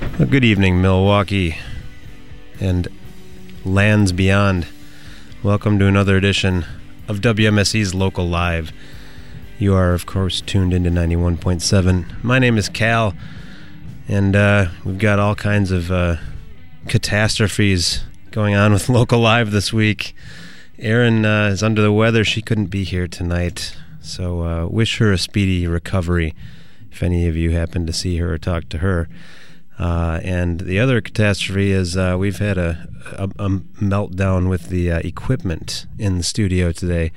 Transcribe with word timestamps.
Well, 0.00 0.28
good 0.28 0.44
evening, 0.44 0.80
Milwaukee 0.80 1.56
and 2.58 2.88
lands 3.64 4.12
beyond. 4.12 4.66
Welcome 5.42 5.78
to 5.78 5.86
another 5.86 6.16
edition 6.16 6.64
of 7.06 7.20
WMSE's 7.20 7.94
Local 7.94 8.26
Live. 8.26 8.72
You 9.58 9.74
are, 9.74 9.92
of 9.92 10.06
course, 10.06 10.40
tuned 10.40 10.72
into 10.72 10.90
91.7. 10.90 12.24
My 12.24 12.38
name 12.38 12.56
is 12.56 12.70
Cal, 12.70 13.14
and 14.08 14.34
uh, 14.34 14.68
we've 14.86 14.98
got 14.98 15.18
all 15.18 15.34
kinds 15.34 15.70
of 15.70 15.90
uh, 15.90 16.16
catastrophes 16.88 18.02
going 18.30 18.54
on 18.54 18.72
with 18.72 18.88
Local 18.90 19.20
Live 19.20 19.50
this 19.50 19.70
week. 19.70 20.14
Erin 20.78 21.26
uh, 21.26 21.48
is 21.48 21.62
under 21.62 21.82
the 21.82 21.92
weather. 21.92 22.24
She 22.24 22.40
couldn't 22.40 22.66
be 22.66 22.84
here 22.84 23.06
tonight, 23.06 23.76
so 24.00 24.42
uh, 24.42 24.66
wish 24.66 24.96
her 24.96 25.12
a 25.12 25.18
speedy 25.18 25.66
recovery 25.66 26.34
if 26.90 27.02
any 27.02 27.28
of 27.28 27.36
you 27.36 27.50
happen 27.50 27.86
to 27.86 27.92
see 27.92 28.16
her 28.16 28.32
or 28.32 28.38
talk 28.38 28.68
to 28.70 28.78
her. 28.78 29.08
Uh, 29.80 30.20
and 30.22 30.60
the 30.60 30.78
other 30.78 31.00
catastrophe 31.00 31.72
is 31.72 31.96
uh, 31.96 32.14
we've 32.18 32.38
had 32.38 32.58
a, 32.58 32.86
a, 33.12 33.24
a 33.38 33.48
meltdown 33.80 34.50
with 34.50 34.68
the 34.68 34.92
uh, 34.92 34.98
equipment 34.98 35.86
in 35.98 36.18
the 36.18 36.22
studio 36.22 36.70
today. 36.70 37.10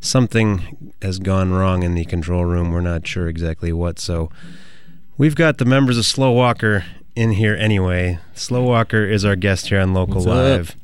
Something 0.00 0.92
has 1.00 1.18
gone 1.18 1.50
wrong 1.52 1.82
in 1.82 1.94
the 1.94 2.04
control 2.04 2.44
room. 2.44 2.72
We're 2.72 2.82
not 2.82 3.06
sure 3.06 3.26
exactly 3.26 3.72
what. 3.72 3.98
So 3.98 4.30
we've 5.16 5.34
got 5.34 5.56
the 5.56 5.64
members 5.64 5.96
of 5.96 6.04
Slow 6.04 6.30
Walker 6.32 6.84
in 7.16 7.32
here 7.32 7.56
anyway. 7.56 8.18
Slow 8.34 8.64
Walker 8.64 9.02
is 9.02 9.24
our 9.24 9.36
guest 9.36 9.68
here 9.68 9.80
on 9.80 9.94
Local 9.94 10.16
What's 10.16 10.26
up? 10.26 10.34
Live. 10.34 10.76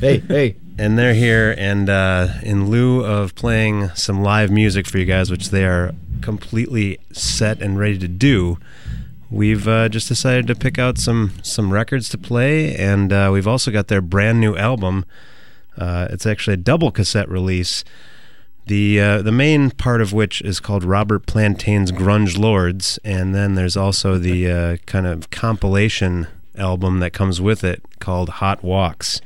Hey, 0.00 0.18
hey. 0.18 0.56
And 0.78 0.98
they're 0.98 1.14
here, 1.14 1.54
and 1.58 1.88
uh, 1.88 2.28
in 2.42 2.68
lieu 2.68 3.04
of 3.04 3.36
playing 3.36 3.90
some 3.90 4.22
live 4.22 4.50
music 4.50 4.88
for 4.88 4.98
you 4.98 5.04
guys, 5.04 5.30
which 5.30 5.50
they 5.50 5.64
are 5.64 5.92
completely 6.22 6.98
set 7.12 7.60
and 7.60 7.78
ready 7.78 7.98
to 7.98 8.08
do, 8.08 8.58
we've 9.32 9.66
uh, 9.66 9.88
just 9.88 10.08
decided 10.08 10.46
to 10.46 10.54
pick 10.54 10.78
out 10.78 10.98
some 10.98 11.32
some 11.42 11.72
records 11.72 12.08
to 12.10 12.18
play, 12.18 12.76
and 12.76 13.12
uh, 13.12 13.30
we've 13.32 13.48
also 13.48 13.70
got 13.70 13.88
their 13.88 14.02
brand 14.02 14.40
new 14.40 14.56
album. 14.56 15.04
Uh, 15.76 16.06
it's 16.10 16.26
actually 16.26 16.54
a 16.54 16.58
double 16.58 16.90
cassette 16.90 17.28
release. 17.28 17.82
The 18.66 19.00
uh, 19.00 19.22
the 19.22 19.32
main 19.32 19.70
part 19.70 20.00
of 20.00 20.12
which 20.12 20.42
is 20.42 20.60
called 20.60 20.84
Robert 20.84 21.26
Plantain's 21.26 21.90
Grunge 21.90 22.38
Lords, 22.38 22.98
and 23.02 23.34
then 23.34 23.54
there's 23.54 23.76
also 23.76 24.18
the 24.18 24.50
uh, 24.50 24.76
kind 24.86 25.06
of 25.06 25.30
compilation 25.30 26.28
album 26.56 27.00
that 27.00 27.12
comes 27.12 27.40
with 27.40 27.64
it 27.64 27.82
called 27.98 28.28
Hot 28.28 28.62
Walks. 28.62 29.20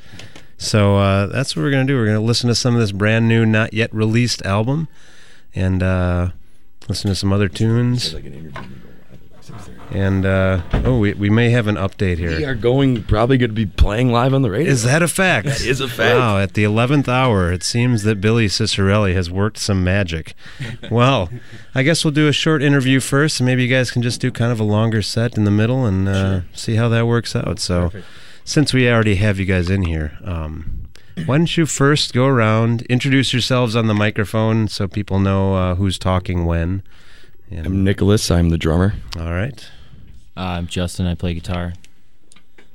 So 0.56 0.96
uh, 0.96 1.26
that's 1.26 1.54
what 1.54 1.62
we're 1.62 1.70
gonna 1.70 1.84
do. 1.84 1.96
We're 1.96 2.06
gonna 2.06 2.20
listen 2.20 2.48
to 2.48 2.54
some 2.54 2.74
of 2.74 2.80
this 2.80 2.92
brand 2.92 3.28
new, 3.28 3.44
not 3.44 3.74
yet 3.74 3.92
released 3.92 4.42
album, 4.46 4.88
and 5.54 5.80
listen 6.88 7.10
to 7.10 7.14
some 7.14 7.32
other 7.32 7.48
tunes. 7.48 8.14
And 9.90 10.26
uh, 10.26 10.62
oh, 10.72 10.98
we, 10.98 11.14
we 11.14 11.30
may 11.30 11.50
have 11.50 11.66
an 11.66 11.76
update 11.76 12.18
here. 12.18 12.36
We 12.36 12.44
are 12.44 12.54
going 12.54 13.02
probably 13.04 13.38
going 13.38 13.50
to 13.50 13.54
be 13.54 13.66
playing 13.66 14.10
live 14.10 14.34
on 14.34 14.42
the 14.42 14.50
radio. 14.50 14.70
Is 14.70 14.82
that 14.84 15.02
a 15.02 15.08
fact? 15.08 15.46
That 15.46 15.64
is 15.64 15.80
a 15.80 15.88
fact. 15.88 16.18
Wow! 16.18 16.38
At 16.38 16.54
the 16.54 16.64
eleventh 16.64 17.08
hour, 17.08 17.52
it 17.52 17.62
seems 17.62 18.02
that 18.02 18.20
Billy 18.20 18.46
Cicerelli 18.46 19.14
has 19.14 19.30
worked 19.30 19.58
some 19.58 19.84
magic. 19.84 20.34
well, 20.90 21.30
I 21.74 21.82
guess 21.82 22.04
we'll 22.04 22.12
do 22.12 22.28
a 22.28 22.32
short 22.32 22.62
interview 22.62 23.00
first, 23.00 23.40
and 23.40 23.46
maybe 23.46 23.64
you 23.64 23.68
guys 23.68 23.90
can 23.90 24.02
just 24.02 24.20
do 24.20 24.30
kind 24.30 24.52
of 24.52 24.60
a 24.60 24.64
longer 24.64 25.02
set 25.02 25.36
in 25.36 25.44
the 25.44 25.50
middle 25.50 25.84
and 25.84 26.08
uh, 26.08 26.40
see 26.52 26.74
how 26.74 26.88
that 26.88 27.06
works 27.06 27.36
out. 27.36 27.58
So, 27.58 27.92
since 28.44 28.72
we 28.72 28.88
already 28.88 29.16
have 29.16 29.38
you 29.38 29.46
guys 29.46 29.70
in 29.70 29.82
here, 29.82 30.18
um, 30.24 30.88
why 31.24 31.38
don't 31.38 31.56
you 31.56 31.66
first 31.66 32.12
go 32.12 32.26
around, 32.26 32.82
introduce 32.82 33.32
yourselves 33.32 33.74
on 33.74 33.86
the 33.86 33.94
microphone 33.94 34.68
so 34.68 34.86
people 34.86 35.18
know 35.18 35.54
uh, 35.54 35.74
who's 35.76 35.98
talking 35.98 36.44
when. 36.44 36.82
And, 37.50 37.66
I'm 37.66 37.84
Nicholas. 37.84 38.30
I'm 38.30 38.48
the 38.50 38.58
drummer. 38.58 38.94
all 39.18 39.32
right. 39.32 39.64
Uh, 40.36 40.40
I'm 40.40 40.66
Justin. 40.66 41.06
I 41.06 41.14
play 41.14 41.34
guitar. 41.34 41.72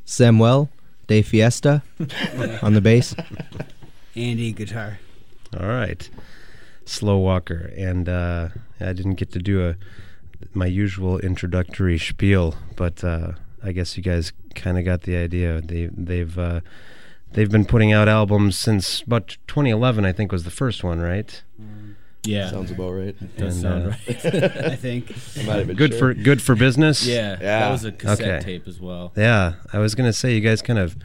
Samuel 0.05 0.69
De 1.07 1.21
Fiesta 1.21 1.83
on 2.61 2.73
the 2.73 2.81
bass. 2.81 3.15
Andy 4.15 4.51
guitar. 4.51 4.99
All 5.59 5.67
right, 5.67 6.09
slow 6.85 7.17
walker, 7.17 7.71
and 7.77 8.07
uh, 8.07 8.49
I 8.79 8.93
didn't 8.93 9.15
get 9.15 9.31
to 9.33 9.39
do 9.39 9.67
a 9.67 9.75
my 10.53 10.65
usual 10.65 11.19
introductory 11.19 11.97
spiel, 11.99 12.55
but 12.75 13.03
uh, 13.03 13.33
I 13.61 13.73
guess 13.73 13.95
you 13.97 14.03
guys 14.03 14.31
kind 14.55 14.77
of 14.77 14.85
got 14.85 15.01
the 15.01 15.17
idea. 15.17 15.61
They 15.61 15.87
they've 15.91 16.37
uh, 16.39 16.61
they've 17.33 17.51
been 17.51 17.65
putting 17.65 17.91
out 17.91 18.07
albums 18.07 18.57
since 18.57 19.01
about 19.01 19.37
2011, 19.47 20.05
I 20.05 20.13
think 20.13 20.31
was 20.31 20.45
the 20.45 20.49
first 20.51 20.83
one, 20.83 20.99
right? 20.99 21.43
Yeah, 22.23 22.51
Sounds 22.51 22.69
about 22.71 22.91
right. 22.91 23.15
does 23.37 23.63
and, 23.63 23.63
sound 23.63 23.83
uh, 23.85 23.89
right. 23.89 24.65
I 24.71 24.75
think. 24.75 25.11
I 25.39 25.43
might 25.45 25.55
have 25.57 25.67
been 25.67 25.75
Good 25.75 25.91
sure. 25.93 25.99
for 25.99 26.13
good 26.13 26.41
for 26.41 26.53
business. 26.55 27.05
yeah, 27.05 27.31
Yeah. 27.41 27.59
that 27.61 27.71
was 27.71 27.83
a 27.83 27.91
cassette 27.91 28.21
Okay. 28.21 28.39
tape 28.45 28.67
as 28.67 28.79
well. 28.79 29.11
yeah. 29.15 29.53
I 29.73 29.79
was 29.79 29.95
gonna 29.95 30.13
say 30.13 30.35
you 30.35 30.41
guys 30.41 30.61
kind 30.61 30.77
of 30.77 30.95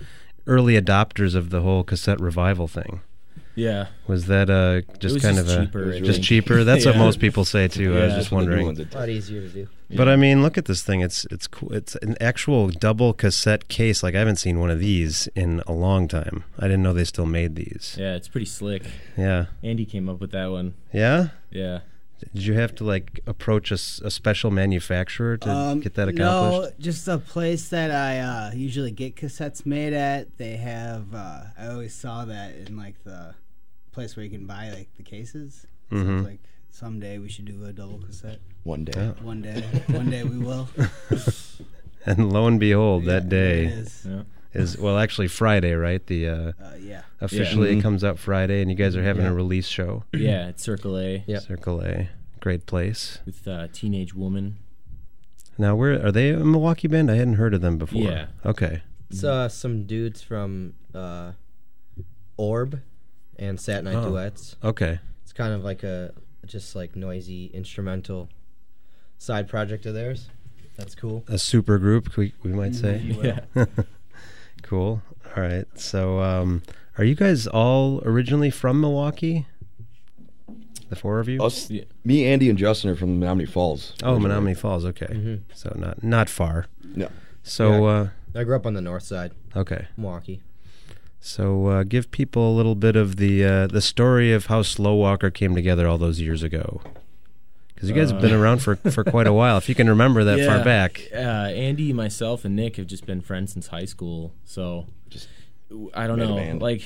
early 0.47 0.78
adopters 0.81 1.34
of 1.34 1.49
the 1.50 1.62
whole 1.62 1.84
cassette 1.84 2.21
revival 2.21 2.69
thing. 2.69 3.00
Yeah, 3.56 3.87
Was 4.06 4.27
that 4.27 4.50
uh, 4.50 4.83
just 4.99 5.21
kind 5.22 5.37
just 5.37 5.49
of 5.50 5.62
a 5.62 5.65
cheaper, 5.67 5.93
I 5.94 6.00
just 6.00 6.22
cheaper? 6.22 6.62
That's 6.62 6.84
what 6.87 6.97
most 7.06 7.19
people 7.21 7.44
say 7.44 7.69
too. 7.69 7.97
I 7.97 8.05
was 8.05 8.15
just 8.15 8.31
One 8.31 8.43
of 8.44 8.50
the 8.50 8.56
new 8.56 8.67
wondering. 8.67 8.89
A 8.93 8.99
lot 8.99 9.09
easier 9.09 9.41
to 9.41 9.49
do. 9.49 9.69
But 9.91 10.09
I 10.09 10.17
mean, 10.17 10.43
look 10.43 10.59
at 10.59 10.67
this 10.67 10.83
thing. 10.83 11.00
It's 11.00 11.25
it's 11.31 11.47
cool. 11.47 11.72
It's 11.72 11.95
an 11.97 12.16
actual 12.21 12.69
double 12.69 13.12
cassette 13.15 13.69
case. 13.69 14.03
Like 14.03 14.15
I 14.15 14.19
haven't 14.19 14.37
seen 14.37 14.61
one 14.61 14.71
of 14.71 14.78
these 14.78 15.27
in 15.34 15.62
a 15.66 15.72
long 15.72 16.06
time. 16.06 16.45
I 16.59 16.62
didn't 16.69 16.83
know 16.83 16.93
they 16.93 17.05
still 17.05 17.25
made 17.27 17.55
these. 17.56 17.97
yeah, 17.99 18.15
it's 18.15 18.28
pretty 18.28 18.47
slick. 18.47 18.83
Yeah. 19.16 19.47
Andy 19.62 19.87
came 19.87 20.09
up 20.09 20.21
with 20.21 20.33
that 20.33 20.50
one. 20.50 20.75
Yeah. 20.93 21.28
Yeah, 21.50 21.81
Did 22.34 22.43
you 22.45 22.55
have 22.55 22.75
to 22.77 22.84
like 22.84 23.21
approach 23.27 23.71
a, 23.71 23.75
a 24.05 24.11
special 24.11 24.50
manufacturer 24.50 25.39
to 25.39 25.50
Um, 25.50 25.81
get 25.81 25.95
that 25.95 26.09
accomplished? 26.09 26.19
No, 26.19 26.49
accomplished? 26.59 26.81
just 26.81 27.09
a 27.09 27.16
place 27.19 27.69
that 27.71 27.91
I 27.91 28.19
uh, 28.19 28.50
usually 28.55 28.91
get 28.91 29.16
cassettes 29.16 29.65
made 29.65 29.93
at. 29.95 30.37
They 30.37 30.56
have. 30.56 31.15
Uh, 31.15 31.45
I 31.59 31.69
always 31.69 31.95
saw 31.95 32.25
that 32.27 32.55
in 32.56 32.77
like 32.77 33.03
the 33.05 33.34
place 33.97 34.15
where 34.17 34.25
you 34.25 34.31
can 34.31 34.47
buy 34.47 34.71
like 34.71 34.89
the 34.97 35.03
cases. 35.03 35.67
So 35.91 35.97
Mhm. 35.97 36.19
it's 36.19 36.27
like 36.29 36.41
someday 36.71 37.19
we 37.19 37.29
should 37.29 37.47
do 37.47 37.65
a 37.65 37.73
double 37.73 37.99
cassette. 37.99 38.41
One 38.62 38.84
day. 38.84 38.93
Yeah. 38.97 39.12
One 39.33 39.41
day. 39.43 39.61
one 40.01 40.11
day 40.11 40.23
we 40.23 40.39
will. 40.39 40.69
And 42.09 42.33
lo 42.33 42.47
and 42.47 42.61
behold, 42.61 43.03
Yeah, 43.05 43.12
that 43.15 43.29
day 43.29 43.65
is. 43.67 44.07
yeah. 44.09 44.23
is 44.53 44.79
well, 44.79 44.97
actually 44.97 45.27
Friday, 45.29 45.73
right? 45.75 46.07
The 46.07 46.29
uh, 46.29 46.34
Uh, 46.37 46.75
yeah. 46.81 47.03
officially 47.21 47.77
it 47.77 47.83
comes 47.83 48.05
out 48.05 48.17
Friday, 48.19 48.61
and 48.62 48.71
you 48.71 48.77
guys 48.77 48.95
are 48.97 49.03
having 49.03 49.25
Yeah. 49.25 49.31
a 49.33 49.34
release 49.34 49.67
show. 49.67 50.05
yeah. 50.13 50.49
It's 50.51 50.63
Circle 50.63 50.97
A 50.99 51.25
Yep. 51.27 51.43
Circle 51.43 51.81
A, 51.83 52.09
great 52.41 52.65
place. 52.67 53.19
with 53.27 53.49
uh, 53.49 53.67
Teenage 53.73 54.15
Woman. 54.15 54.57
Now, 55.59 55.75
where 55.75 55.95
are 56.07 56.13
they? 56.13 56.31
A 56.31 56.45
Milwaukee 56.45 56.87
band? 56.87 57.11
I 57.11 57.17
hadn't 57.17 57.34
heard 57.43 57.55
of 57.55 57.61
them 57.63 57.77
before. 57.78 58.03
Yeah. 58.03 58.27
Okay. 58.45 58.83
It's 59.11 59.25
uh, 59.25 59.49
some 59.49 59.84
dudes 59.87 60.21
from 60.23 60.75
uh, 60.95 61.33
Orb 62.37 62.83
and 63.39 63.61
Sat 63.61 63.85
Night 63.85 63.97
Oh. 63.97 64.11
Duets. 64.11 64.57
Okay. 64.65 64.99
It's 65.23 65.33
kind 65.33 65.53
of 65.53 65.65
like 65.65 65.83
a 65.83 66.13
just 66.47 66.75
like 66.77 66.95
noisy 66.97 67.47
instrumental 67.53 68.29
side 69.19 69.49
project 69.49 69.87
of 69.87 69.95
theirs. 69.95 70.29
That's 70.77 70.95
cool. 70.95 71.25
A 71.29 71.39
super 71.39 71.79
group, 71.79 72.17
we, 72.17 72.35
we 72.43 72.53
might 72.53 72.75
say. 72.75 72.97
If 72.97 73.05
you 73.05 73.15
will. 73.17 73.25
Yeah, 73.27 73.65
Cool. 74.63 75.03
All 75.37 75.43
right. 75.43 75.65
So, 75.75 76.21
um, 76.21 76.63
are 76.99 77.05
you 77.05 77.15
guys 77.15 77.47
all 77.47 78.01
originally 78.05 78.51
from 78.51 78.81
Milwaukee? 78.81 79.47
The 80.89 80.97
four 80.97 81.19
of 81.19 81.29
you? 81.29 81.43
Us, 81.43 81.71
Yeah. 81.71 81.85
me, 82.05 82.25
Andy, 82.27 82.49
and 82.49 82.59
Justin 82.59 82.91
are 82.91 82.97
from 82.97 83.21
Menomonee 83.21 83.49
Falls. 83.49 83.93
oh, 84.03 84.15
originally. 84.15 84.53
Menomonee 84.53 84.57
Falls. 84.57 84.85
Okay. 84.85 85.07
Mhm. 85.07 85.41
So 85.55 85.73
not 85.77 86.03
not 86.03 86.29
far. 86.29 86.67
No. 86.95 87.09
So 87.43 87.87
uh, 87.87 88.09
I 88.35 88.45
grew 88.45 88.55
up 88.57 88.67
on 88.67 88.75
the 88.75 88.81
north 88.81 89.03
side, 89.03 89.33
okay. 89.55 89.89
Milwaukee. 89.97 90.43
So 91.27 91.67
uh, 91.67 91.83
give 91.83 92.13
people 92.13 92.53
a 92.53 92.55
little 92.55 92.77
bit 92.77 92.95
of 92.95 93.17
the 93.17 93.45
uh, 93.45 93.67
the 93.67 93.81
story 93.81 94.33
of 94.33 94.47
how 94.47 94.63
Slow 94.63 94.95
Walker 94.95 95.29
came 95.29 95.57
together 95.57 95.89
all 95.89 95.99
those 95.99 96.21
years 96.21 96.45
ago. 96.45 96.81
Because 97.75 97.89
you 97.91 97.97
guys 97.97 98.13
have 98.13 98.21
been 98.21 98.33
Uh, 98.33 98.39
around 98.39 98.63
for, 98.63 98.77
for 98.77 99.03
quite 99.03 99.27
a 99.27 99.33
while. 99.33 99.59
If 99.59 99.69
you 99.69 99.75
can 99.75 99.89
remember 99.89 100.23
that 100.25 100.39
far 100.47 100.65
back. 100.65 101.09
Uh, 101.13 101.17
Andy, 101.19 101.93
myself, 101.93 102.45
and 102.45 102.55
Nick 102.55 102.77
have 102.77 102.87
just 102.87 103.05
been 103.07 103.21
friends 103.21 103.53
since 103.53 103.67
high 103.67 103.84
school. 103.87 104.33
So, 104.45 104.87
Just 105.11 105.28
I 105.95 106.07
don't 106.07 106.19
know. 106.19 106.57
Like, 106.61 106.83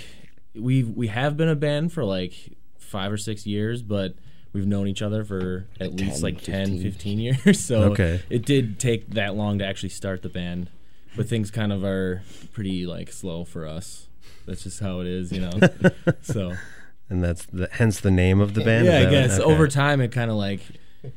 we 0.55 0.85
we 0.85 1.09
have 1.09 1.37
been 1.37 1.49
a 1.49 1.55
band 1.55 1.93
for 1.93 2.03
like 2.03 2.57
five 2.79 3.13
or 3.13 3.19
six 3.19 3.47
years, 3.47 3.83
but 3.83 4.15
we've 4.55 4.67
known 4.67 4.89
each 4.89 5.03
other 5.03 5.23
for 5.23 5.67
at 5.79 5.91
Like 5.93 6.01
least 6.01 6.15
10, 6.15 6.23
like 6.23 6.43
10, 6.43 6.67
15. 6.83 6.83
15 6.93 7.19
years. 7.19 7.61
So 7.71 7.83
Okay. 7.93 8.21
it 8.31 8.45
did 8.47 8.81
take 8.81 9.11
that 9.11 9.37
long 9.37 9.59
to 9.59 9.67
actually 9.67 9.91
start 9.91 10.23
the 10.23 10.29
band. 10.31 10.71
But 11.15 11.29
things 11.29 11.51
kind 11.51 11.73
of 11.73 11.85
are 11.85 12.23
pretty 12.55 12.87
like 12.87 13.13
slow 13.13 13.45
for 13.45 13.67
us. 13.67 14.07
That's 14.47 14.63
just 14.63 14.81
how 14.81 15.01
it 15.01 15.07
is, 15.07 15.33
you 15.33 15.41
know. 15.43 15.51
so 16.23 16.55
And 17.09 17.23
that's 17.23 17.47
the, 17.47 17.69
hence 17.73 18.01
the 18.01 18.11
name 18.11 18.41
of 18.41 18.55
the 18.55 18.65
band. 18.65 18.87
yeah, 18.87 19.01
I 19.07 19.11
guess 19.11 19.39
okay. 19.39 19.43
over 19.53 19.69
time 19.69 20.01
it 20.01 20.13
kind 20.13 20.31
of 20.31 20.37
like 20.37 20.61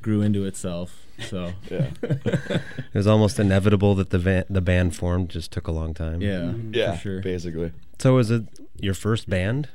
grew 0.02 0.22
into 0.22 0.46
itself. 0.46 1.06
So 1.30 1.54
Yeah. 1.70 1.90
It 2.02 2.62
was 2.94 3.08
almost 3.08 3.40
inevitable 3.40 3.96
that 3.96 4.10
the 4.12 4.20
van, 4.20 4.46
the 4.50 4.62
band 4.62 4.96
formed. 4.96 5.30
Just 5.30 5.52
took 5.52 5.68
a 5.68 5.72
long 5.72 5.94
time. 5.94 6.22
yeah, 6.22 6.54
Yeah. 6.72 6.94
for 6.96 7.00
sure. 7.02 7.22
Basically. 7.22 7.72
So 8.00 8.16
was 8.16 8.30
it 8.32 8.44
your 8.80 8.94
first 8.94 9.30
band? 9.30 9.70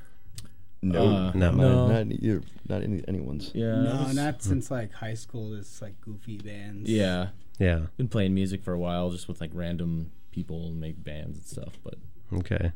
No. 0.83 1.09
Uh, 1.09 1.33
No. 1.35 1.51
Not, 1.53 1.89
not 1.89 2.01
any, 2.01 2.41
not 2.69 2.83
any 2.83 3.03
anyone's. 3.09 3.51
Yeah. 3.55 3.81
no, 3.83 4.05
was- 4.07 4.15
not 4.15 4.43
since 4.43 4.71
like 4.71 4.93
high 4.93 5.15
school. 5.15 5.55
It's 5.55 5.83
like 5.83 6.01
goofy 6.01 6.39
bands. 6.39 6.89
Yeah. 6.89 7.29
Yeah. 7.59 7.87
been 7.97 8.09
playing 8.09 8.35
music 8.35 8.63
for 8.63 8.73
a 8.73 8.79
while, 8.79 9.11
just 9.11 9.27
with 9.27 9.41
like 9.41 9.51
random 9.53 10.13
people 10.31 10.67
and 10.69 10.81
make 10.81 11.03
bands 11.03 11.39
and 11.39 11.47
stuff. 11.47 11.73
But 11.83 11.95
Okay. 12.33 12.71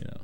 You 0.00 0.06
know, 0.06 0.20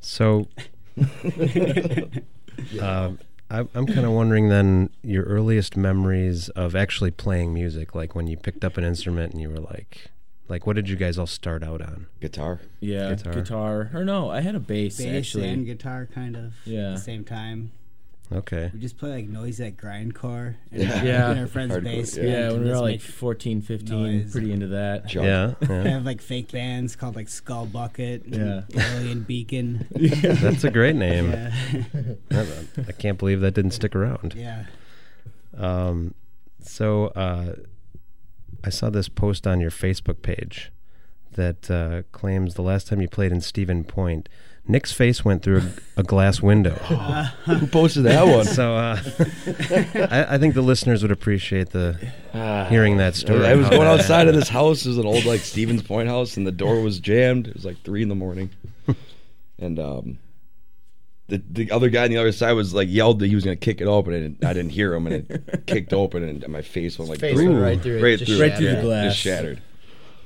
So, 0.00 0.48
um, 2.80 3.18
I, 3.50 3.60
I'm 3.74 3.86
kind 3.86 4.04
of 4.06 4.12
wondering 4.12 4.48
then 4.48 4.90
your 5.02 5.24
earliest 5.24 5.76
memories 5.76 6.48
of 6.50 6.74
actually 6.76 7.10
playing 7.10 7.52
music, 7.54 7.94
like 7.94 8.14
when 8.14 8.26
you 8.26 8.36
picked 8.36 8.64
up 8.64 8.76
an 8.76 8.84
instrument 8.84 9.32
and 9.32 9.40
you 9.40 9.48
were 9.50 9.58
like, 9.60 10.10
like 10.48 10.66
what 10.66 10.76
did 10.76 10.88
you 10.88 10.96
guys 10.96 11.18
all 11.18 11.26
start 11.26 11.62
out 11.62 11.80
on? 11.80 12.06
Guitar. 12.20 12.60
yeah, 12.80 13.14
Guitar. 13.14 13.32
guitar. 13.32 13.90
or 13.94 14.04
no, 14.04 14.30
I 14.30 14.40
had 14.40 14.54
a 14.54 14.60
bass, 14.60 14.98
Bass 14.98 15.06
actually. 15.06 15.48
and 15.48 15.64
guitar, 15.66 16.08
kind 16.12 16.36
of. 16.36 16.54
Yeah. 16.64 16.90
At 16.90 16.96
the 16.96 17.00
same 17.00 17.24
time. 17.24 17.72
Okay. 18.34 18.70
We 18.74 18.80
just 18.80 18.98
play 18.98 19.10
like 19.10 19.28
noise 19.28 19.60
at 19.60 19.76
grindcore. 19.76 20.56
And 20.72 20.82
Yeah. 20.82 21.02
Yeah. 21.04 21.32
In 21.32 21.38
our 21.38 21.46
friend's 21.46 21.74
Hardcore, 21.74 21.82
basement. 21.84 22.28
yeah, 22.28 22.50
when 22.50 22.64
we 22.64 22.70
were 22.70 22.76
like 22.78 22.92
make- 22.94 23.02
14, 23.02 23.60
15, 23.62 24.02
noise. 24.02 24.32
pretty 24.32 24.52
into 24.52 24.66
that. 24.68 25.06
Jump. 25.06 25.26
Yeah. 25.26 25.54
We 25.60 25.66
yeah. 25.74 25.82
have 25.90 26.04
like 26.04 26.20
fake 26.20 26.50
bands 26.52 26.96
called 26.96 27.16
like 27.16 27.28
Skull 27.28 27.66
Bucket, 27.66 28.24
and 28.24 28.64
Yeah. 28.68 28.96
Alien 28.96 29.22
Beacon. 29.22 29.86
That's 30.22 30.64
a 30.64 30.70
great 30.70 30.96
name. 30.96 31.30
Yeah, 31.30 31.54
I, 32.30 32.46
I 32.88 32.92
can't 32.92 33.18
believe 33.18 33.40
that 33.40 33.54
didn't 33.54 33.72
stick 33.72 33.94
around. 33.94 34.34
yeah. 34.36 34.64
Um, 35.56 36.14
so 36.60 37.06
uh, 37.08 37.54
I 38.64 38.70
saw 38.70 38.90
this 38.90 39.08
post 39.08 39.46
on 39.46 39.60
your 39.60 39.70
Facebook 39.70 40.22
page 40.22 40.72
that 41.32 41.70
uh, 41.70 42.02
claims 42.12 42.54
the 42.54 42.62
last 42.62 42.88
time 42.88 43.00
you 43.00 43.08
played 43.08 43.32
in 43.32 43.40
Stevens 43.40 43.86
Point, 43.86 44.28
Nick's 44.66 44.92
face 44.92 45.24
went 45.24 45.42
through 45.42 45.58
a, 45.96 46.00
a 46.00 46.02
glass 46.02 46.40
window. 46.40 46.70
Who 47.44 47.66
posted 47.66 48.04
that 48.04 48.26
one? 48.26 48.46
So 48.46 48.74
uh, 48.74 48.98
I, 50.10 50.34
I 50.34 50.38
think 50.38 50.54
the 50.54 50.62
listeners 50.62 51.02
would 51.02 51.10
appreciate 51.12 51.70
the 51.70 51.98
hearing 52.70 52.96
that 52.96 53.14
story. 53.14 53.46
I 53.46 53.54
was 53.56 53.68
going 53.68 53.86
outside 53.86 54.26
of 54.26 54.34
this 54.34 54.48
house. 54.48 54.86
It 54.86 54.88
was 54.88 54.98
an 54.98 55.06
old 55.06 55.24
like 55.26 55.40
Stevens 55.40 55.82
Point 55.82 56.08
house, 56.08 56.36
and 56.38 56.46
the 56.46 56.52
door 56.52 56.80
was 56.80 56.98
jammed. 56.98 57.46
It 57.48 57.54
was 57.54 57.64
like 57.66 57.82
three 57.82 58.02
in 58.02 58.08
the 58.08 58.14
morning, 58.14 58.50
and 59.58 59.78
um, 59.78 60.18
the 61.28 61.42
the 61.50 61.70
other 61.70 61.90
guy 61.90 62.04
on 62.04 62.10
the 62.10 62.16
other 62.16 62.32
side 62.32 62.52
was 62.52 62.72
like 62.72 62.88
yelled 62.90 63.18
that 63.18 63.26
he 63.26 63.34
was 63.34 63.44
gonna 63.44 63.56
kick 63.56 63.82
it 63.82 63.86
open, 63.86 64.14
and 64.14 64.44
I 64.44 64.54
didn't 64.54 64.70
hear 64.72 64.94
him, 64.94 65.06
and 65.06 65.30
it 65.30 65.62
kicked 65.66 65.92
open, 65.92 66.22
and 66.24 66.48
my 66.48 66.62
face 66.62 66.98
went 66.98 67.10
like 67.10 67.20
Face 67.20 67.36
through, 67.36 67.50
went 67.50 67.62
right 67.62 67.82
through 67.82 67.98
it, 67.98 68.02
right 68.02 68.18
just 68.18 68.30
through, 68.32 68.40
Right 68.40 68.56
through 68.56 68.68
the 68.68 68.74
yeah, 68.76 68.80
glass. 68.82 69.12
just 69.12 69.18
shattered. 69.18 69.62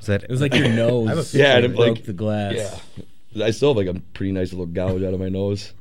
Is 0.00 0.06
that 0.06 0.22
It 0.22 0.30
was 0.30 0.40
like 0.40 0.54
your 0.54 0.68
nose. 0.68 1.34
Yeah, 1.34 1.58
it, 1.58 1.74
broke 1.74 1.96
like- 1.96 2.04
the 2.04 2.12
glass. 2.12 2.54
Yeah, 2.54 3.02
I 3.42 3.50
still 3.50 3.70
have 3.74 3.76
like 3.86 3.94
a 3.94 4.00
pretty 4.14 4.32
nice 4.32 4.52
little 4.52 4.66
gouge 4.66 5.02
out 5.02 5.14
of 5.14 5.20
my 5.20 5.28
nose. 5.28 5.72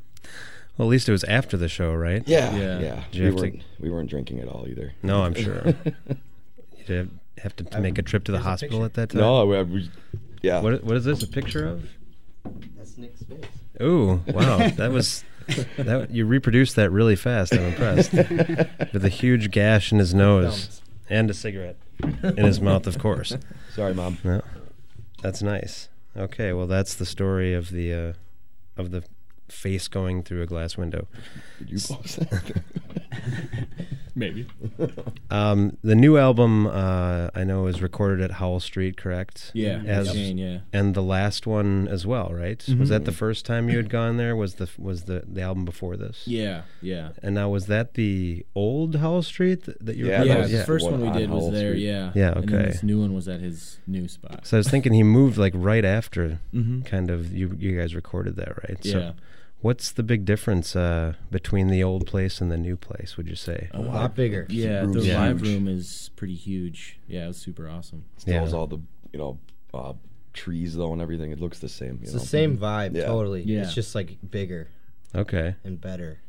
well, 0.77 0.87
at 0.87 0.91
least 0.91 1.07
it 1.09 1.11
was 1.11 1.23
after 1.25 1.57
the 1.57 1.67
show, 1.69 1.93
right? 1.93 2.23
Yeah, 2.27 2.55
Yeah. 2.55 2.79
yeah. 3.11 3.29
We 3.29 3.31
weren't 3.31 3.61
we 3.79 3.89
weren't 3.89 4.09
drinking 4.09 4.39
at 4.39 4.47
all 4.47 4.65
either. 4.67 4.93
No, 5.03 5.23
I'm 5.23 5.33
sure. 5.33 5.63
You'd 6.77 6.87
have, 6.89 7.09
have 7.39 7.55
to, 7.57 7.63
to 7.65 7.79
make 7.81 7.97
a 7.97 8.01
trip 8.01 8.23
to 8.25 8.31
the 8.31 8.39
hospital 8.39 8.85
at 8.85 8.93
that 8.95 9.09
time. 9.09 9.21
No, 9.21 9.45
we, 9.45 9.57
uh, 9.57 9.63
we 9.63 9.91
yeah. 10.41 10.61
What, 10.61 10.83
what 10.83 10.95
is 10.97 11.05
this? 11.05 11.23
A 11.23 11.27
picture 11.27 11.67
of? 11.67 11.89
That's 12.77 12.97
Nick's 12.97 13.23
face. 13.23 13.39
Ooh, 13.81 14.21
wow, 14.27 14.69
that 14.69 14.91
was 14.91 15.23
that. 15.77 16.09
You 16.11 16.25
reproduced 16.25 16.75
that 16.77 16.89
really 16.91 17.15
fast. 17.15 17.53
I'm 17.53 17.61
impressed. 17.65 18.13
With 18.93 19.03
a 19.05 19.09
huge 19.09 19.51
gash 19.51 19.91
in 19.91 19.99
his 19.99 20.13
nose 20.13 20.81
and 21.09 21.29
a 21.29 21.33
cigarette 21.33 21.77
in 22.23 22.37
his 22.37 22.59
mouth, 22.61 22.87
of 22.87 22.97
course. 22.99 23.35
Sorry, 23.73 23.93
mom. 23.93 24.17
No, 24.23 24.41
that's 25.21 25.41
nice. 25.41 25.89
Okay, 26.17 26.51
well, 26.51 26.65
that's 26.65 26.95
the 26.95 27.05
story 27.05 27.53
of 27.53 27.69
the 27.69 27.93
uh, 27.93 28.13
of 28.75 28.89
the 28.91 29.03
face 29.49 29.87
going 29.87 30.23
through 30.23 30.41
a 30.41 30.45
glass 30.45 30.77
window. 30.77 31.07
Did 31.59 31.69
you 31.71 31.79
post 31.95 32.19
that? 32.19 32.61
Maybe. 34.15 34.47
Um, 35.29 35.77
the 35.83 35.93
new 35.93 36.17
album, 36.17 36.65
uh, 36.65 37.29
I 37.35 37.43
know, 37.43 37.67
is 37.67 37.83
recorded 37.83 38.19
at 38.23 38.31
Howell 38.31 38.59
Street, 38.61 38.97
correct? 38.97 39.51
Yeah, 39.53 39.83
As- 39.85 40.11
Shane, 40.11 40.39
yeah. 40.39 40.59
And 40.73 40.95
the 40.95 41.03
last 41.03 41.45
one 41.45 41.87
as 41.87 42.07
well, 42.07 42.31
right? 42.33 42.57
Was 42.67 42.75
Mhm. 42.75 42.87
that 42.87 43.05
the 43.05 43.11
first 43.11 43.45
time 43.45 43.69
you 43.69 43.77
had 43.77 43.91
gone 43.91 44.17
there? 44.17 44.35
Was 44.35 44.55
the 44.55 44.67
was 44.79 45.03
the 45.03 45.23
the 45.31 45.41
album 45.41 45.65
before 45.65 45.97
this? 45.97 46.23
Yeah, 46.25 46.63
yeah. 46.81 47.09
And 47.21 47.35
now 47.35 47.49
was 47.49 47.67
that 47.67 47.93
the 47.93 48.43
old 48.55 48.95
Howell 48.95 49.21
Street 49.21 49.65
that, 49.65 49.85
that 49.85 49.95
you 49.97 50.07
Yeah, 50.07 50.21
were? 50.21 50.25
Yeah, 50.25 50.33
that 50.33 50.41
was 50.41 50.51
the 50.51 50.57
yeah. 50.57 50.65
first 50.65 50.85
one 50.85 50.93
one 50.93 51.01
we 51.03 51.07
on 51.09 51.13
did 51.17 51.29
was 51.29 51.39
Howell 51.43 51.51
there, 51.51 51.71
Street. 51.73 51.83
yeah. 51.85 52.11
Yeah, 52.15 52.31
And 52.37 52.49
then 52.49 52.55
okay. 52.61 52.71
this 52.71 52.81
new 52.83 52.99
one 53.01 53.13
was 53.13 53.27
at 53.27 53.39
his 53.41 53.77
new 53.85 54.07
spot. 54.07 54.47
So 54.47 54.57
I 54.57 54.59
was 54.59 54.67
thinking 54.67 54.93
he 54.93 55.03
moved 55.03 55.37
like 55.37 55.53
right 55.55 55.85
after, 55.85 56.39
mm-hmm. 56.51 56.81
kind 56.81 57.11
of. 57.11 57.31
You 57.31 57.55
you 57.59 57.77
guys 57.79 57.93
recorded 57.93 58.35
that, 58.37 58.57
right? 58.67 58.79
Yeah. 58.81 58.91
So 58.93 59.13
what's 59.61 59.91
the 59.91 60.03
big 60.03 60.25
difference 60.25 60.75
uh, 60.75 61.13
between 61.31 61.67
the 61.67 61.83
old 61.83 62.05
place 62.07 62.41
and 62.41 62.51
the 62.51 62.57
new 62.57 62.77
place? 62.77 63.17
Would 63.17 63.27
you 63.27 63.35
say? 63.35 63.69
A 63.73 63.81
lot 63.81 64.15
bigger. 64.15 64.45
Yeah, 64.49 64.81
room's 64.81 65.05
the 65.05 65.13
live 65.13 65.41
room 65.41 65.67
is 65.67 66.09
pretty 66.15 66.35
huge. 66.35 66.99
Yeah, 67.07 67.25
it 67.25 67.27
was 67.29 67.37
super 67.37 67.69
awesome. 67.69 68.05
Still 68.17 68.33
Yeah. 68.35 68.41
has 68.41 68.53
all 68.53 68.67
the 68.67 68.79
you 69.11 69.19
know 69.19 69.39
uh, 69.73 69.93
trees 70.33 70.75
though 70.75 70.93
and 70.93 71.01
everything. 71.01 71.31
It 71.31 71.39
looks 71.39 71.59
the 71.59 71.69
same. 71.69 71.95
You 71.95 71.99
It's 72.03 72.13
know? 72.13 72.19
the 72.19 72.25
same 72.25 72.57
vibe, 72.57 72.95
Yeah. 72.95 73.05
totally. 73.05 73.43
Yeah. 73.43 73.61
It's 73.63 73.73
just 73.73 73.95
like 73.95 74.17
bigger 74.29 74.69
Okay. 75.15 75.55
and 75.63 75.79
better. 75.81 76.19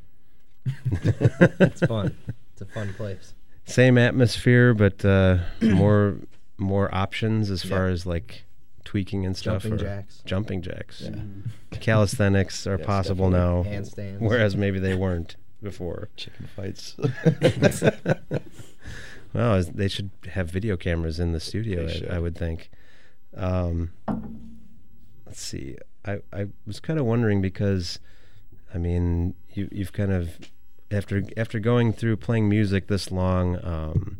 It's 0.93 1.81
fun. 1.81 2.17
It's 2.53 2.61
a 2.63 2.67
fun 2.67 2.93
place. 2.95 3.35
Same 3.65 3.99
atmosphere, 3.99 4.75
but 4.75 5.05
uh, 5.05 5.39
more 5.61 6.19
more 6.59 6.93
options 6.95 7.51
as 7.51 7.65
Yeah. 7.65 7.71
far 7.71 7.89
as 7.89 8.05
like 8.07 8.45
tweaking 8.89 9.27
and 9.27 9.37
stuff. 9.37 9.63
Jumping 9.65 9.73
or- 9.75 9.85
jacks. 9.85 10.23
Jumping 10.25 10.63
jacks. 10.63 11.03
Yeah. 11.03 11.21
Calisthenics 11.81 12.67
are 12.67 12.79
Yes, 12.79 12.87
possible 12.87 13.31
definitely. 13.31 13.71
now, 13.71 13.79
Handstands. 13.81 14.21
whereas 14.21 14.57
maybe 14.57 14.79
they 14.79 14.95
weren't 14.95 15.37
before. 15.63 16.09
chicken 16.17 16.49
fights. 16.57 16.97
Well, 19.35 19.63
they 19.63 19.89
should 19.89 20.09
have 20.31 20.51
video 20.51 20.79
cameras 20.79 21.21
in 21.21 21.33
the 21.33 21.39
studio. 21.41 21.87
I. 22.11 22.17
I 22.17 22.19
would 22.19 22.35
think. 22.35 22.71
Um, 23.37 23.91
let's 25.27 25.43
see. 25.43 25.77
I, 26.07 26.21
I 26.33 26.47
was 26.67 26.81
kind 26.81 26.99
of 26.99 27.05
wondering 27.05 27.43
because, 27.43 27.99
I 28.73 28.79
mean, 28.79 29.35
you 29.53 29.69
you've 29.71 29.93
kind 29.93 30.13
of 30.13 30.39
after 30.91 31.23
after 31.37 31.61
going 31.61 31.93
through 31.93 32.17
playing 32.17 32.49
music 32.49 32.87
this 32.87 33.13
long. 33.13 33.63
Um, 33.63 34.17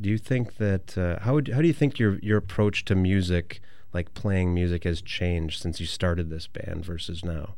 do 0.00 0.10
you 0.10 0.18
think 0.18 0.56
that 0.56 0.98
uh, 0.98 1.20
how 1.20 1.34
would 1.34 1.46
how 1.54 1.60
do 1.60 1.68
you 1.68 1.72
think 1.72 2.00
your 2.00 2.18
your 2.18 2.38
approach 2.38 2.84
to 2.86 2.96
music, 2.96 3.60
like 3.94 4.12
playing 4.14 4.52
music, 4.52 4.84
has 4.84 5.00
changed 5.00 5.62
since 5.62 5.80
you 5.80 5.86
started 5.86 6.28
this 6.28 6.46
band 6.46 6.84
versus 6.84 7.24
now? 7.24 7.54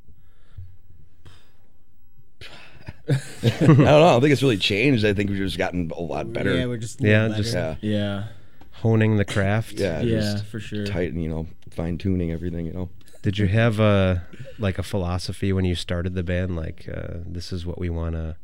I 3.09 3.51
don't 3.61 3.79
know. 3.79 3.85
I 3.87 4.11
don't 4.11 4.21
think 4.21 4.33
it's 4.33 4.43
really 4.43 4.57
changed. 4.57 5.05
I 5.05 5.13
think 5.13 5.31
we've 5.31 5.39
just 5.39 5.59
gotten 5.59 5.91
a 5.97 6.01
lot 6.01 6.33
better. 6.33 6.55
Yeah, 6.55 6.67
we're 6.67 6.77
just 6.77 7.01
Yeah, 7.01 7.29
yeah, 7.29 7.37
just- 7.37 7.55
yeah, 7.55 7.75
Yeah, 7.81 8.25
Honing 8.73 9.17
the 9.17 9.25
craft. 9.25 9.73
yeah, 9.75 10.01
yeah, 10.01 10.21
just 10.21 10.45
for 10.45 10.61
sure. 10.61 10.85
tighten, 10.87 11.19
you 11.21 11.29
know, 11.29 11.47
fine 11.71 11.99
tuning 11.99 12.31
everything. 12.33 12.67
You 12.67 12.73
know, 12.73 12.89
Did 13.23 13.39
you 13.39 13.47
have 13.49 13.81
a 13.81 14.25
like 14.59 14.79
a 14.79 14.83
philosophy 14.83 15.53
when 15.53 15.65
you 15.65 15.75
started 15.75 16.15
the 16.15 16.23
band? 16.23 16.57
Like 16.57 16.89
uh, 16.93 17.19
this 17.27 17.53
is 17.53 17.65
what 17.65 17.79
we 17.79 17.89
want 17.91 18.15
to, 18.17 18.37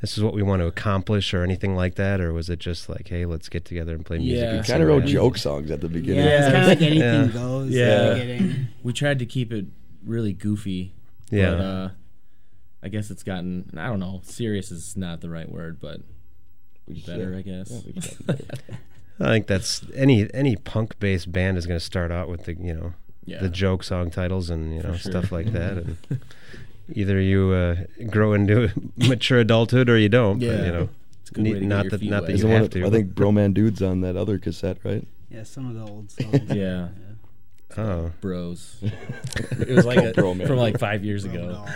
this 0.00 0.16
is 0.16 0.24
what 0.24 0.32
we 0.32 0.42
want 0.42 0.60
to 0.60 0.66
accomplish, 0.66 1.34
or 1.34 1.42
anything 1.42 1.74
like 1.74 1.96
that, 1.96 2.20
or 2.20 2.32
was 2.32 2.48
it 2.48 2.58
just 2.58 2.88
like, 2.88 3.08
hey, 3.08 3.26
let's 3.26 3.48
get 3.48 3.64
together 3.64 3.94
and 3.94 4.04
play 4.04 4.18
music? 4.18 4.42
Yeah. 4.42 4.54
and 4.56 4.66
kind 4.66 4.82
of 4.82 4.88
wrote 4.88 5.04
joke 5.04 5.36
songs 5.36 5.70
at 5.70 5.80
the 5.80 5.88
beginning. 5.88 6.24
Yeah, 6.24 6.38
it's 6.38 6.52
kind 6.52 6.62
of 6.62 6.68
like 6.68 6.82
anything 6.82 7.00
Yeah. 7.00 7.26
goes. 7.28 7.70
Yeah. 7.70 8.14
at. 8.16 8.42
We 8.82 8.92
tried 8.92 9.18
to 9.18 9.26
keep 9.26 9.52
it 9.52 9.66
really 10.04 10.32
goofy. 10.32 10.94
Yeah. 11.30 11.50
But, 11.50 11.60
uh, 11.60 11.88
I 12.82 12.88
guess 12.88 13.10
it's 13.10 13.22
gotten. 13.22 13.70
I 13.76 13.88
don't 13.88 14.00
know. 14.00 14.20
Serious 14.24 14.70
is 14.70 14.96
not 14.96 15.20
the 15.20 15.28
right 15.28 15.50
word, 15.50 15.80
but 15.80 16.00
We 16.86 17.02
better, 17.02 17.32
yeah. 17.32 17.38
I 17.38 17.42
guess. 17.42 17.70
Yeah, 17.70 17.80
we've 17.84 17.94
gotten 17.94 18.26
better. 18.26 18.78
I 19.20 19.26
think 19.26 19.46
that's 19.48 19.84
any 19.94 20.32
any 20.32 20.56
punk 20.56 20.98
based 20.98 21.30
band 21.30 21.58
is 21.58 21.66
going 21.66 21.78
to 21.78 21.84
start 21.84 22.10
out 22.10 22.28
with 22.30 22.44
the 22.44 22.54
you 22.54 22.72
know 22.72 22.94
yeah. 23.26 23.40
the 23.40 23.50
joke 23.50 23.84
song 23.84 24.10
titles 24.10 24.48
and 24.48 24.74
you 24.74 24.82
know 24.82 24.96
sure. 24.96 25.12
stuff 25.12 25.30
like 25.30 25.52
that, 25.52 25.76
and 25.76 25.96
either 26.94 27.20
you 27.20 27.50
uh, 27.52 27.76
grow 28.10 28.32
into 28.32 28.70
mature 28.96 29.38
adulthood 29.40 29.88
or 29.88 29.98
you 29.98 30.08
don't. 30.08 30.38
But, 30.38 30.46
Yeah. 30.46 30.64
you 30.66 30.72
know, 30.72 30.88
It's 31.22 31.30
a 31.30 31.34
good 31.34 31.44
way 31.44 31.52
to 31.60 31.66
not 31.66 31.84
your 31.84 31.90
that 31.90 32.02
not 32.02 32.10
that 32.10 32.22
wet. 32.22 32.30
He's 32.30 32.42
you 32.42 32.48
the 32.48 32.54
have 32.54 32.70
to. 32.70 32.86
I 32.86 32.90
think 32.90 33.14
Broman 33.14 33.54
Dude's 33.54 33.82
on 33.82 34.00
that 34.02 34.16
other 34.16 34.38
cassette, 34.38 34.78
right? 34.84 35.06
Yeah, 35.30 35.44
some 35.44 35.68
of 35.68 35.74
the 35.74 35.90
old 35.92 36.10
songs. 36.12 36.50
Yeah. 36.54 36.88
Oh, 37.76 38.10
Bros. 38.20 38.76
it 38.82 39.68
was 39.68 39.86
like 39.86 39.98
a, 39.98 40.12
from 40.14 40.38
like 40.56 40.78
five 40.78 41.04
years 41.04 41.24
Road 41.26 41.34
ago. 41.36 41.52
dogs. 41.52 41.72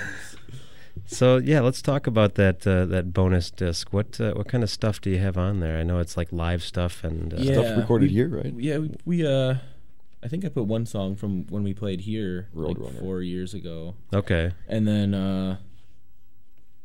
So 1.06 1.36
yeah, 1.36 1.60
let's 1.60 1.82
talk 1.82 2.06
about 2.06 2.34
that 2.34 2.66
uh, 2.66 2.84
that 2.86 3.12
bonus 3.12 3.50
disc. 3.50 3.92
What 3.92 4.20
uh, 4.20 4.32
what 4.32 4.48
kind 4.48 4.64
of 4.64 4.70
stuff 4.70 5.00
do 5.00 5.10
you 5.10 5.18
have 5.18 5.36
on 5.36 5.60
there? 5.60 5.76
I 5.78 5.82
know 5.82 5.98
it's 5.98 6.16
like 6.16 6.32
live 6.32 6.62
stuff 6.62 7.04
and 7.04 7.32
uh, 7.34 7.36
Yeah. 7.38 7.52
Stuff 7.54 7.76
recorded 7.78 8.08
we- 8.10 8.14
here, 8.14 8.28
right? 8.28 8.54
Yeah, 8.56 8.78
we, 8.78 8.90
we 9.04 9.26
uh, 9.26 9.56
I 10.24 10.28
think 10.28 10.44
I 10.44 10.48
put 10.48 10.64
one 10.64 10.86
song 10.86 11.16
from 11.16 11.46
when 11.48 11.62
we 11.62 11.74
played 11.74 12.00
here 12.00 12.48
like 12.54 12.76
Roadrunner. 12.78 12.98
four 13.00 13.20
years 13.20 13.52
ago, 13.52 13.94
Okay, 14.12 14.52
and 14.66 14.88
then 14.88 15.12
uh, 15.12 15.58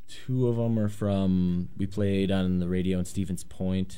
two 0.10 0.48
of 0.50 0.58
them 0.58 0.78
are 0.78 0.90
from 0.90 1.70
we 1.78 1.88
played 1.88 2.32
on 2.32 2.60
the 2.60 2.68
radio 2.68 3.00
in 3.00 3.06
Stevens 3.06 3.44
Point. 3.44 3.60
Point, 3.60 3.98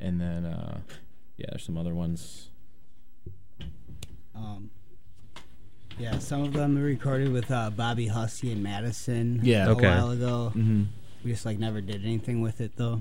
and 0.00 0.20
then 0.20 0.44
uh, 0.44 0.78
yeah, 1.36 1.46
there's 1.50 1.64
some 1.64 1.76
other 1.76 1.94
ones. 1.94 2.50
Um, 4.34 4.70
yeah, 5.98 6.18
some 6.20 6.42
of 6.42 6.52
them 6.52 6.76
we 6.76 6.80
recorded 6.82 7.32
with 7.32 7.50
uh, 7.50 7.70
Bobby 7.70 8.06
Hussey 8.06 8.52
and 8.52 8.62
Madison. 8.62 9.40
Yeah. 9.42 9.66
a 9.66 9.70
Okay. 9.70 9.88
while 9.88 10.10
ago. 10.12 10.52
Mm-hmm. 10.54 10.84
We 11.24 11.32
just 11.32 11.44
like 11.44 11.58
never 11.58 11.80
did 11.80 12.04
anything 12.04 12.40
with 12.40 12.60
it 12.60 12.72
though. 12.76 13.00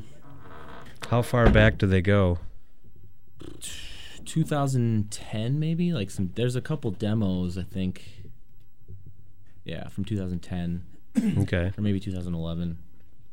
How 1.09 1.21
far 1.21 1.49
back 1.51 1.77
do 1.77 1.85
they 1.85 2.01
go? 2.01 2.39
2010 4.27 5.59
maybe 5.59 5.93
like 5.93 6.09
some 6.11 6.31
there's 6.35 6.55
a 6.55 6.61
couple 6.61 6.91
demos 6.91 7.57
i 7.57 7.63
think 7.63 8.03
yeah 9.63 9.87
from 9.89 10.03
2010 10.05 10.83
Okay. 11.43 11.71
or 11.77 11.81
maybe 11.81 11.99
2011 11.99 12.77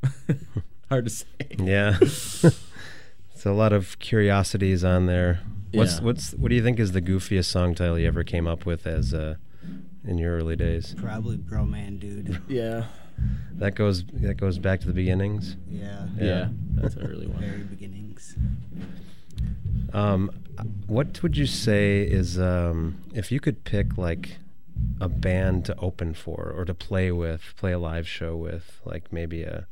hard 0.88 1.04
to 1.04 1.10
say 1.10 1.26
Yeah. 1.58 1.96
it's 2.00 3.44
a 3.46 3.52
lot 3.52 3.72
of 3.72 3.98
curiosities 3.98 4.84
on 4.84 5.06
there. 5.06 5.40
What's 5.72 5.98
Yeah. 5.98 6.04
what's 6.04 6.32
what 6.34 6.48
do 6.50 6.54
you 6.54 6.62
think 6.62 6.78
is 6.78 6.92
the 6.92 7.02
goofiest 7.02 7.46
song 7.46 7.74
title 7.74 7.98
you 7.98 8.06
ever 8.06 8.22
came 8.24 8.46
up 8.46 8.64
with 8.66 8.86
as 8.86 9.12
uh 9.14 9.36
in 10.06 10.18
your 10.18 10.36
early 10.36 10.56
days? 10.56 10.94
Probably 10.98 11.36
Bro 11.36 11.66
Man 11.66 11.98
Dude. 11.98 12.40
yeah 12.48 12.84
That 13.52 13.74
goes 13.74 14.04
that 14.12 14.36
goes 14.36 14.58
back 14.58 14.80
to 14.80 14.86
the 14.86 14.92
beginnings. 14.92 15.56
Yeah. 15.68 16.06
Yeah. 16.18 16.24
yeah, 16.24 16.48
that's 16.76 16.96
a 16.96 17.00
early 17.00 17.26
one 17.26 17.40
Very 17.40 17.62
beginnings. 17.64 18.36
Um, 19.92 20.30
what 20.86 21.22
would 21.22 21.36
you 21.36 21.46
say 21.46 22.02
is 22.02 22.38
um, 22.38 22.96
if 23.14 23.30
you 23.32 23.40
could 23.40 23.64
pick 23.64 23.96
like 23.98 24.38
a 25.00 25.08
band 25.08 25.64
to 25.66 25.76
open 25.78 26.14
for 26.14 26.52
or 26.56 26.64
to 26.64 26.74
play 26.74 27.10
with, 27.12 27.54
play 27.56 27.72
a 27.72 27.78
live 27.78 28.06
show 28.08 28.36
with, 28.36 28.80
like 28.84 29.12
maybe 29.12 29.42
a 29.42 29.66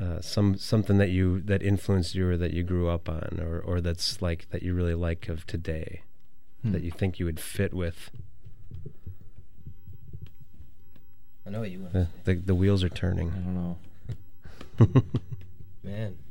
uh, 0.00 0.20
some 0.20 0.56
something 0.58 0.98
that 0.98 1.10
you 1.10 1.40
that 1.42 1.62
influenced 1.62 2.14
you 2.16 2.28
or 2.28 2.36
that 2.36 2.52
you 2.52 2.62
grew 2.64 2.88
up 2.88 3.08
on, 3.08 3.38
or 3.40 3.60
or 3.60 3.80
that's 3.80 4.20
like 4.20 4.48
that 4.50 4.62
you 4.62 4.74
really 4.74 4.94
like 4.94 5.28
of 5.28 5.46
today, 5.46 6.02
Hmm. 6.62 6.72
that 6.72 6.82
you 6.82 6.90
think 6.90 7.18
you 7.20 7.26
would 7.26 7.38
fit 7.40 7.72
with. 7.72 8.10
I 11.46 11.50
know 11.50 11.60
what 11.60 11.70
you 11.70 11.80
want. 11.80 11.92
The 11.92 12.08
the, 12.24 12.34
the 12.34 12.54
wheels 12.54 12.82
are 12.82 12.88
turning. 12.88 13.30
i 13.30 13.34
don't 13.36 13.54
know 13.54 13.78
Man, 15.84 16.16
Uh, 16.18 16.23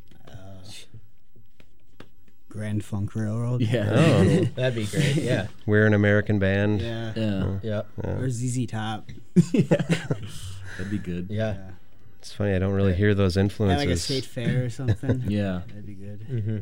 Grand 2.54 2.86
Funk 2.86 3.16
Railroad. 3.16 3.62
yeah 3.62 3.90
Oh, 3.92 4.24
that'd 4.56 4.76
be 4.76 4.86
great. 4.86 5.16
Yeah. 5.16 5.48
we're 5.66 5.88
an 5.88 5.94
American 5.96 6.38
band. 6.40 6.82
Yeah. 6.82 7.12
yeah 7.16 7.58
Yeah. 7.64 7.82
Yeah. 8.04 8.10
Or 8.12 8.30
ZZ 8.30 8.68
Top. 8.68 9.10
yeah, 9.52 9.64
that'd 10.78 10.92
be 10.92 11.00
good 11.00 11.28
Yeah. 11.30 11.54
Yeah. 11.56 11.70
It's 12.20 12.32
funny. 12.32 12.54
I 12.56 12.60
don't 12.60 12.74
really 12.74 12.94
hear 12.94 13.14
those 13.14 13.36
And 13.36 13.50
influences. 13.50 13.86
like 13.86 13.90
a 13.96 13.98
state 13.98 14.26
fair 14.26 14.66
or 14.66 14.70
something. 14.70 15.24
yeah 15.28 15.62
That'd 15.68 15.86
be 15.88 15.94
good. 15.96 16.20
Mm-hmm. 16.30 16.58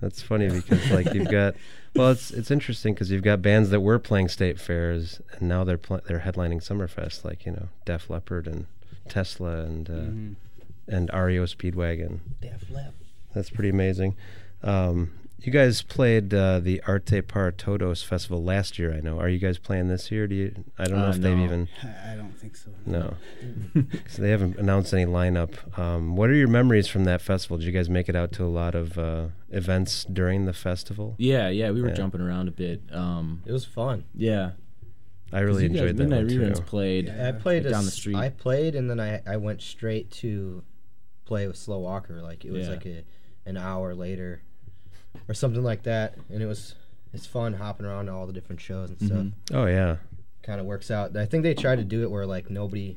That's 0.00 0.22
funny 0.22 0.48
because 0.48 0.90
like 0.90 1.12
you've 1.14 1.28
got 1.30 1.54
well, 1.94 2.10
it's 2.10 2.30
it's 2.30 2.50
interesting 2.50 2.94
because 2.94 3.10
you've 3.10 3.22
got 3.22 3.42
bands 3.42 3.70
that 3.70 3.80
were 3.80 3.98
playing 3.98 4.28
state 4.28 4.58
fairs 4.58 5.20
and 5.34 5.48
now 5.48 5.62
they're 5.64 5.76
pl- 5.78 6.00
they're 6.06 6.20
headlining 6.20 6.64
Summerfest, 6.66 7.24
like 7.24 7.44
you 7.46 7.52
know 7.52 7.68
Def 7.84 8.08
Leppard 8.10 8.46
and 8.48 8.66
Tesla 9.08 9.58
and 9.64 9.88
uh, 9.90 9.92
Mhm. 9.92 10.34
and 10.88 11.10
REO 11.12 11.44
Speedwagon. 11.44 12.20
Def 12.40 12.70
Lep. 12.70 12.94
That's 13.34 13.50
pretty 13.50 13.68
amazing. 13.68 14.16
Um, 14.62 15.12
you 15.40 15.50
guys 15.50 15.82
played 15.82 16.32
uh, 16.32 16.60
the 16.60 16.80
Arte 16.86 17.20
para 17.22 17.50
Todos 17.52 18.00
festival 18.04 18.44
last 18.44 18.78
year. 18.78 18.94
I 18.94 19.00
know. 19.00 19.18
Are 19.18 19.28
you 19.28 19.40
guys 19.40 19.58
playing 19.58 19.88
this 19.88 20.08
year? 20.12 20.28
Do 20.28 20.36
you? 20.36 20.64
I 20.78 20.84
don't 20.84 20.98
know 21.00 21.06
Uh, 21.06 21.10
if 21.10 21.16
they've 21.16 21.36
even. 21.38 21.68
I 21.82 22.12
I 22.12 22.16
don't 22.16 22.30
think 22.38 22.54
so. 22.54 22.70
No, 22.86 23.14
'Cause 23.74 24.16
they 24.18 24.30
haven't 24.30 24.56
announced 24.58 24.94
any 24.94 25.04
lineup. 25.04 25.76
Um, 25.76 26.14
what 26.14 26.30
are 26.30 26.34
your 26.34 26.46
memories 26.46 26.86
from 26.86 27.04
that 27.06 27.20
festival? 27.20 27.56
Did 27.58 27.66
you 27.66 27.72
guys 27.72 27.90
make 27.90 28.08
it 28.08 28.14
out 28.14 28.30
to 28.32 28.44
a 28.44 28.46
lot 28.46 28.76
of 28.76 28.96
uh, 28.98 29.28
events 29.50 30.04
during 30.04 30.44
the 30.44 30.52
festival? 30.52 31.16
yeah 31.18 31.48
yeah 31.48 31.70
we 31.72 31.82
were 31.82 31.88
Yeah. 31.88 31.94
jumping 31.94 32.20
around 32.20 32.46
a 32.46 32.52
bit 32.52 32.80
um 32.92 33.42
It 33.44 33.52
was 33.52 33.64
fun. 33.64 34.04
yeah 34.14 34.52
I 35.32 35.40
really 35.40 35.64
you 35.64 35.68
guys- 35.70 35.80
enjoyed 35.80 35.96
that 35.96 36.08
midnight 36.08 36.24
one 36.26 36.50
reruns 36.52 36.56
too. 36.58 36.62
played 36.62 37.06
Yeah. 37.06 37.28
I 37.28 37.32
played 37.32 37.64
Like 37.64 37.70
a 37.70 37.74
down 37.74 37.84
the 37.84 37.90
street. 37.90 38.16
I 38.16 38.28
played 38.28 38.76
and 38.76 38.88
then 38.88 39.00
I 39.00 39.20
I 39.26 39.38
went 39.38 39.60
straight 39.60 40.10
to 40.22 40.62
play 41.24 41.48
with 41.48 41.56
Slow 41.56 41.80
Walker. 41.80 42.22
Like 42.22 42.44
it 42.44 42.52
was 42.52 42.66
Yeah. 42.68 42.74
like 42.74 42.86
a 42.86 43.02
an 43.44 43.56
hour 43.56 43.92
later 43.94 44.42
or 45.28 45.34
something 45.34 45.62
like 45.62 45.82
that, 45.84 46.16
and 46.30 46.42
it 46.42 46.46
was 46.46 46.74
it's 47.12 47.26
fun 47.26 47.54
hopping 47.54 47.86
around 47.86 48.06
to 48.06 48.12
all 48.12 48.26
the 48.26 48.32
different 48.32 48.60
shows 48.60 48.90
and 48.90 48.98
stuff. 48.98 49.18
Mhm. 49.18 49.32
Oh 49.52 49.66
yeah, 49.66 49.96
Kind 50.42 50.60
of 50.60 50.66
works 50.66 50.90
out. 50.90 51.16
I 51.16 51.26
think 51.26 51.42
they 51.42 51.54
tried 51.54 51.76
to 51.76 51.84
do 51.84 52.02
it 52.02 52.10
where 52.10 52.26
like 52.26 52.50
nobody 52.50 52.96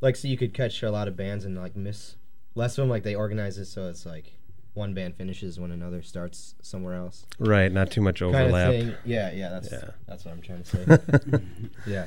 like 0.00 0.16
so 0.16 0.28
you 0.28 0.36
could 0.38 0.54
catch 0.54 0.82
a 0.82 0.90
lot 0.90 1.08
of 1.08 1.16
bands 1.16 1.44
and 1.44 1.56
like 1.56 1.76
miss 1.76 2.16
less 2.54 2.78
of 2.78 2.82
them. 2.82 2.88
Like 2.90 3.02
they 3.02 3.14
organize 3.14 3.58
it 3.58 3.66
so 3.66 3.88
it's 3.88 4.06
like 4.06 4.32
one 4.74 4.94
band 4.94 5.16
finishes 5.16 5.58
when 5.58 5.72
another 5.72 6.00
starts 6.00 6.54
somewhere 6.62 6.94
else. 6.94 7.26
right. 7.38 7.70
Not 7.72 7.90
too 7.90 8.00
much 8.00 8.20
Kind 8.20 8.34
overlap. 8.36 8.68
of 8.68 8.74
thing. 8.80 8.94
Yeah, 9.04 9.32
yeah. 9.32 9.48
That's 9.50 9.70
Yeah. 9.72 9.90
that's 10.06 10.24
what 10.24 10.32
I'm 10.32 10.40
trying 10.40 10.62
to 10.62 10.70
say. 10.70 11.42
yeah. 11.86 12.06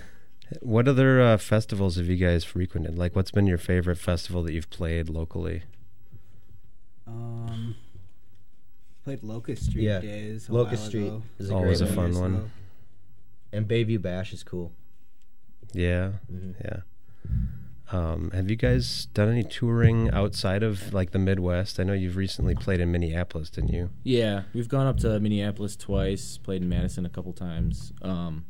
what 0.62 0.88
other 0.88 1.22
uh, 1.22 1.38
festivals 1.38 1.98
have 1.98 2.08
you 2.08 2.15
guys 2.15 2.43
frequented? 2.46 2.98
Like, 2.98 3.15
what's 3.15 3.32
been 3.32 3.48
your 3.48 3.58
favorite 3.58 3.98
festival 3.98 4.43
that 4.43 4.53
you've 4.53 4.70
played 4.70 5.10
locally? 5.10 5.63
Um, 7.05 7.75
played 9.03 9.24
Locust 9.24 9.65
Street 9.65 9.83
Yeah. 9.83 10.00
days. 10.00 10.50
A 10.50 10.53
Locust 10.53 10.81
while 10.83 10.89
Street 10.89 11.07
ago. 11.07 11.24
is 11.39 11.50
a 11.50 11.53
Always 11.53 11.79
great 11.81 11.91
a 11.91 11.93
fun 11.93 12.13
one. 12.15 12.33
ago. 12.36 12.50
And 13.51 13.67
Bayview 13.67 14.01
Bash 14.01 14.33
is 14.33 14.43
cool. 14.43 14.72
Yeah, 15.74 16.13
Mhm. 16.31 16.55
yeah. 16.63 16.81
Um, 17.91 18.31
have 18.31 18.50
you 18.50 18.55
guys 18.55 19.05
done 19.13 19.29
any 19.29 19.43
touring 19.43 20.10
outside 20.12 20.63
of 20.63 20.93
like 20.93 21.12
the 21.12 21.19
Midwest? 21.19 21.79
I 21.79 21.83
know 21.83 21.93
you've 21.93 22.15
recently 22.15 22.55
played 22.55 22.79
in 22.79 22.91
Minneapolis, 22.91 23.50
didn't 23.50 23.72
you? 23.72 23.89
Yeah, 24.03 24.43
we've 24.53 24.69
gone 24.69 24.88
up 24.88 24.98
to 25.00 25.19
Minneapolis 25.19 25.75
twice, 25.75 26.38
played 26.38 26.62
in 26.63 26.69
Madison 26.69 27.05
a 27.05 27.10
couple 27.10 27.33
times. 27.33 27.93
Um, 28.01 28.45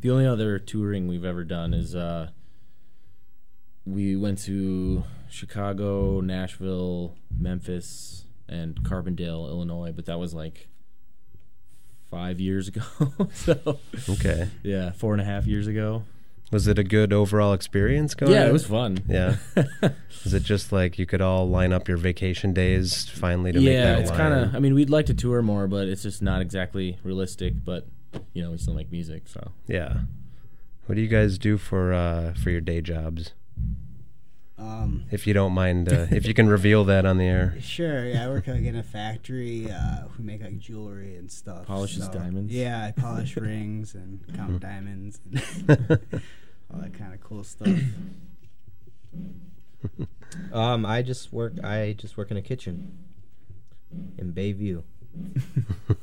the 0.00 0.10
only 0.10 0.26
other 0.26 0.58
touring 0.58 1.06
we've 1.06 1.24
ever 1.24 1.44
done 1.44 1.72
is 1.74 1.94
uh, 1.94 2.30
we 3.84 4.16
went 4.16 4.38
to 4.40 5.04
Chicago, 5.28 6.20
Nashville, 6.20 7.16
Memphis, 7.38 8.24
and 8.50 8.82
Carbondale, 8.82 9.48
Illinois, 9.48 9.92
but 9.94 10.06
that 10.06 10.18
was 10.18 10.34
like 10.34 10.68
five 12.10 12.40
years 12.40 12.68
ago. 12.68 12.82
so 13.32 13.78
Okay. 14.08 14.48
yeah, 14.62 14.90
four 14.92 15.12
and 15.12 15.20
a 15.22 15.24
half 15.24 15.46
years 15.46 15.66
ago. 15.66 16.02
Was 16.52 16.66
it 16.66 16.80
a 16.80 16.82
good 16.84 17.12
overall 17.12 17.52
experience 17.52 18.14
going? 18.16 18.32
yeah, 18.32 18.48
it 18.48 18.52
was 18.52 18.66
fun. 18.66 18.98
Yeah. 19.08 19.36
Is 20.24 20.34
it 20.34 20.42
just 20.42 20.72
like 20.72 20.98
you 20.98 21.06
could 21.06 21.20
all 21.20 21.48
line 21.48 21.72
up 21.72 21.86
your 21.86 21.96
vacation 21.96 22.52
days 22.52 23.08
finally 23.08 23.52
to 23.52 23.60
make 23.60 23.68
that? 23.68 23.72
yeah, 23.72 23.98
it's 23.98 24.10
kind 24.10 24.34
of. 24.34 24.52
I 24.56 24.58
mean, 24.58 24.74
we'd 24.74 24.90
like 24.90 25.06
to 25.06 25.14
tour 25.14 25.42
more, 25.42 25.68
but 25.68 25.86
it's 25.86 26.02
just 26.02 26.20
not 26.22 26.42
exactly 26.42 26.98
realistic. 27.04 27.64
But 27.64 27.86
you 28.32 28.42
know, 28.42 28.50
we 28.50 28.58
still 28.58 28.74
make 28.74 28.90
music, 28.90 29.28
so 29.28 29.52
Yeah. 29.68 29.98
What 30.86 30.96
do 30.96 31.00
you 31.02 31.06
guys 31.06 31.38
do 31.38 31.56
for 31.56 31.92
uh, 31.92 32.34
for 32.34 32.50
your 32.50 32.60
day 32.60 32.80
jobs? 32.80 33.32
Um, 34.60 35.04
If 35.10 35.26
you 35.26 35.32
don't 35.32 35.52
mind, 35.52 35.90
uh, 35.90 36.06
if 36.10 36.26
you 36.26 36.34
can 36.34 36.48
reveal 36.48 36.84
that 36.84 37.06
on 37.06 37.16
the 37.16 37.24
air. 37.24 37.56
Sure, 37.60 38.06
yeah, 38.06 38.26
I 38.26 38.28
work 38.28 38.46
like 38.46 38.62
in 38.62 38.76
a 38.76 38.82
factory. 38.82 39.70
Uh, 39.70 40.04
we 40.18 40.24
make 40.24 40.42
like 40.42 40.58
jewelry 40.58 41.16
and 41.16 41.30
stuff. 41.32 41.66
Polishes 41.66 42.08
diamonds? 42.08 42.52
Yeah, 42.52 42.84
I 42.84 42.92
polish 42.92 43.36
rings 43.38 43.94
and 43.94 44.20
count 44.36 44.60
diamonds 44.60 45.18
and 45.24 45.40
all 46.72 46.80
that 46.80 46.92
kind 46.94 47.14
of 47.14 47.20
cool 47.20 47.42
stuff. 47.42 47.68
Um, 50.52 50.84
I 50.84 51.02
just 51.02 51.32
work. 51.32 51.54
I 51.64 51.94
just 51.96 52.16
work 52.16 52.30
in 52.30 52.36
a 52.36 52.42
kitchen 52.42 52.98
in 54.18 54.32
Bayview. 54.32 54.82
uh, 55.90 55.94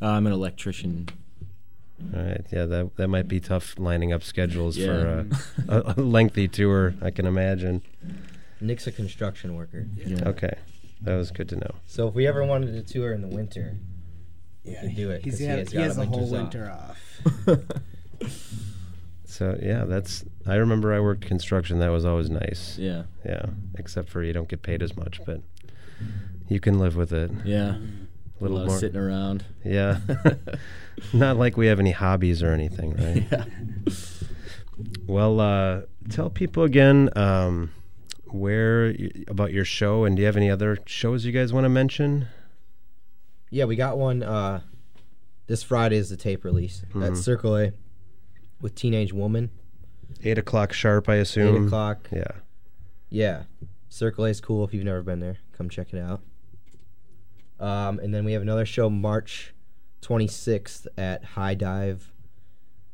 I'm 0.00 0.26
an 0.26 0.32
electrician. 0.32 1.08
All 2.14 2.22
right. 2.22 2.44
Yeah, 2.50 2.64
that 2.66 2.96
that 2.96 3.08
might 3.08 3.28
be 3.28 3.40
tough 3.40 3.74
lining 3.78 4.12
up 4.12 4.22
schedules 4.22 4.76
Yeah. 4.76 4.86
for 4.86 5.26
uh, 5.68 5.82
a, 5.96 6.00
a 6.00 6.02
lengthy 6.02 6.48
tour. 6.48 6.94
I 7.00 7.10
can 7.10 7.26
imagine. 7.26 7.82
Nick's 8.60 8.86
a 8.86 8.92
construction 8.92 9.54
worker, 9.56 9.86
Yeah. 9.96 10.28
Okay, 10.28 10.54
that 11.02 11.16
was 11.16 11.30
good 11.30 11.48
to 11.50 11.56
know. 11.56 11.70
so 11.86 12.08
if 12.08 12.14
we 12.14 12.26
ever 12.26 12.44
wanted 12.44 12.72
to 12.72 12.92
tour 12.92 13.12
in 13.12 13.20
the 13.20 13.28
winter, 13.28 13.76
Yeah, 14.64 14.80
could 14.82 14.96
do 14.96 15.10
it, 15.10 15.16
'cause 15.22 15.24
He's 15.24 15.38
he 15.40 15.46
got, 15.46 15.58
has 15.58 15.70
he 15.70 15.76
got 15.78 15.84
has 15.84 15.96
a 15.98 16.00
the 16.00 16.06
whole 16.06 16.30
winter 16.30 16.70
off. 16.70 16.98
So 19.26 19.58
yeah, 19.60 19.84
that's. 19.84 20.24
I 20.46 20.54
remember 20.56 20.92
I 20.94 21.00
worked 21.00 21.22
construction. 21.26 21.80
That 21.80 21.88
was 21.90 22.04
always 22.04 22.30
nice. 22.30 22.78
Yeah. 22.78 23.04
Yeah, 23.24 23.46
except 23.76 24.08
for 24.08 24.22
you 24.22 24.32
don't 24.32 24.48
get 24.48 24.62
paid 24.62 24.80
as 24.82 24.96
much, 24.96 25.20
but 25.26 25.40
you 26.48 26.60
can 26.60 26.78
live 26.78 26.94
with 26.94 27.12
it. 27.12 27.32
Yeah. 27.44 27.74
A 27.74 27.78
A 27.78 28.40
little 28.40 28.56
lot 28.58 28.62
of 28.62 28.68
more. 28.68 28.78
sitting 28.78 29.00
around. 29.00 29.44
Yeah. 29.64 29.98
Not 31.12 31.36
like 31.36 31.56
we 31.56 31.66
have 31.66 31.80
any 31.80 31.90
hobbies 31.92 32.42
or 32.42 32.52
anything, 32.52 32.94
right? 32.96 33.26
yeah. 33.30 33.44
Well, 35.06 35.40
uh, 35.40 35.82
tell 36.10 36.30
people 36.30 36.64
again 36.64 37.10
um, 37.16 37.70
where 38.26 38.86
y- 38.98 39.10
about 39.28 39.52
your 39.52 39.64
show, 39.64 40.04
and 40.04 40.16
do 40.16 40.20
you 40.22 40.26
have 40.26 40.36
any 40.36 40.50
other 40.50 40.78
shows 40.86 41.24
you 41.24 41.32
guys 41.32 41.52
want 41.52 41.64
to 41.64 41.68
mention? 41.68 42.26
yeah, 43.50 43.64
we 43.66 43.76
got 43.76 43.96
one. 43.98 44.22
Uh, 44.22 44.60
this 45.46 45.62
Friday 45.62 45.96
is 45.96 46.10
the 46.10 46.16
tape 46.16 46.44
release 46.44 46.82
at 47.00 47.16
Circle 47.16 47.56
A 47.56 47.72
with 48.60 48.74
Teenage 48.74 49.12
Woman. 49.12 49.50
Eight 50.24 50.38
o'clock 50.38 50.72
sharp, 50.72 51.08
I 51.08 51.16
assume. 51.16 51.54
Eight 51.54 51.66
o'clock. 51.66 52.08
Yeah. 52.10 52.24
Yeah, 53.10 53.42
Circle 53.88 54.24
A 54.24 54.30
is 54.30 54.40
cool. 54.40 54.64
If 54.64 54.74
you've 54.74 54.84
never 54.84 55.02
been 55.02 55.20
there, 55.20 55.36
come 55.56 55.68
check 55.68 55.92
it 55.92 56.00
out. 56.00 56.20
Um, 57.60 58.00
and 58.00 58.12
then 58.12 58.24
we 58.24 58.32
have 58.32 58.42
another 58.42 58.66
show 58.66 58.90
March 58.90 59.53
26th 60.04 60.86
at 60.98 61.24
High 61.24 61.54
Dive 61.54 62.10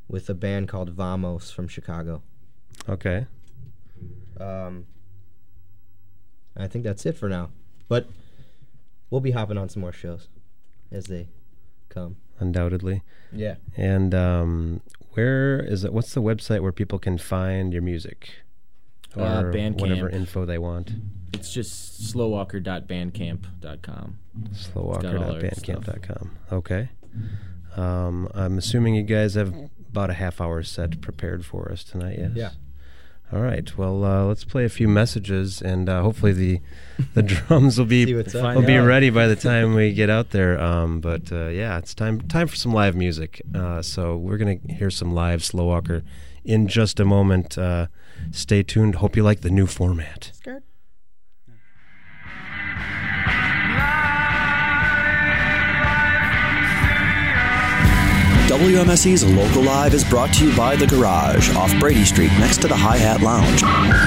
with 0.08 0.28
a 0.30 0.34
band 0.34 0.68
called 0.68 0.90
Vamos 0.90 1.50
from 1.50 1.66
Chicago. 1.68 2.22
Okay. 2.88 3.26
Um, 4.38 4.86
I 6.56 6.66
think 6.68 6.84
that's 6.84 7.04
it 7.06 7.16
for 7.16 7.28
now. 7.28 7.50
But 7.88 8.08
we'll 9.10 9.20
be 9.20 9.32
hopping 9.32 9.58
on 9.58 9.68
some 9.68 9.80
more 9.82 9.92
shows 9.92 10.28
as 10.92 11.06
they 11.06 11.28
come. 11.88 12.16
undoubtedly. 12.38 13.02
Yeah. 13.32 13.56
And 13.76 14.14
um, 14.14 14.80
where 15.12 15.60
is 15.60 15.84
it? 15.84 15.92
What's 15.92 16.14
the 16.14 16.22
website 16.22 16.62
where 16.62 16.72
people 16.72 16.98
can 16.98 17.18
find 17.18 17.72
your 17.72 17.82
music 17.82 18.30
or 19.16 19.22
Uh, 19.24 19.42
Bandcamp. 19.44 19.80
whatever 19.80 20.08
info 20.08 20.44
they 20.46 20.58
want? 20.58 20.92
It's 21.32 21.52
just 21.52 22.02
slowwalker.bandcamp.com. 22.14 24.18
Slowwalker.bandcamp.com. 24.52 26.38
Okay. 26.52 26.88
Um, 27.76 28.28
I'm 28.34 28.58
assuming 28.58 28.94
you 28.94 29.02
guys 29.02 29.34
have 29.34 29.54
about 29.90 30.10
a 30.10 30.14
half 30.14 30.40
hour 30.40 30.62
set 30.62 31.00
prepared 31.00 31.44
for 31.44 31.70
us 31.70 31.84
tonight. 31.84 32.18
Yes. 32.18 32.30
Yeah. 32.34 32.50
All 33.32 33.40
right. 33.40 33.76
Well, 33.78 34.04
uh, 34.04 34.24
let's 34.24 34.42
play 34.42 34.64
a 34.64 34.68
few 34.68 34.88
messages, 34.88 35.62
and 35.62 35.88
uh, 35.88 36.02
hopefully 36.02 36.32
the 36.32 36.60
the 37.14 37.22
drums 37.48 37.78
will 37.78 37.86
be 37.86 38.12
what's 38.14 38.34
up. 38.34 38.42
Find 38.42 38.58
will 38.58 38.66
be 38.66 38.76
ready 38.78 39.08
by 39.10 39.28
the 39.28 39.36
time 39.36 39.74
we 39.74 39.92
get 39.92 40.10
out 40.10 40.30
there. 40.30 40.60
Um, 40.60 41.00
but 41.00 41.30
uh, 41.30 41.46
yeah, 41.48 41.78
it's 41.78 41.94
time 41.94 42.20
time 42.22 42.48
for 42.48 42.56
some 42.56 42.72
live 42.72 42.96
music. 42.96 43.40
Uh, 43.54 43.82
so 43.82 44.16
we're 44.16 44.36
gonna 44.36 44.58
hear 44.68 44.90
some 44.90 45.14
live 45.14 45.44
Slow 45.44 45.66
Walker 45.66 46.02
in 46.44 46.66
just 46.66 46.98
a 46.98 47.04
moment. 47.04 47.56
Uh, 47.56 47.86
stay 48.32 48.64
tuned. 48.64 48.96
Hope 48.96 49.14
you 49.14 49.22
like 49.22 49.42
the 49.42 49.50
new 49.50 49.66
format. 49.66 50.32
WMSE's 58.50 59.24
Local 59.24 59.62
Live 59.62 59.94
is 59.94 60.02
brought 60.02 60.34
to 60.34 60.44
you 60.44 60.50
by 60.56 60.74
The 60.74 60.88
Garage 60.88 61.54
off 61.54 61.72
Brady 61.78 62.04
Street 62.04 62.32
next 62.40 62.60
to 62.62 62.66
the 62.66 62.74
Hi 62.74 62.96
Hat 62.96 63.20
Lounge. 63.20 63.60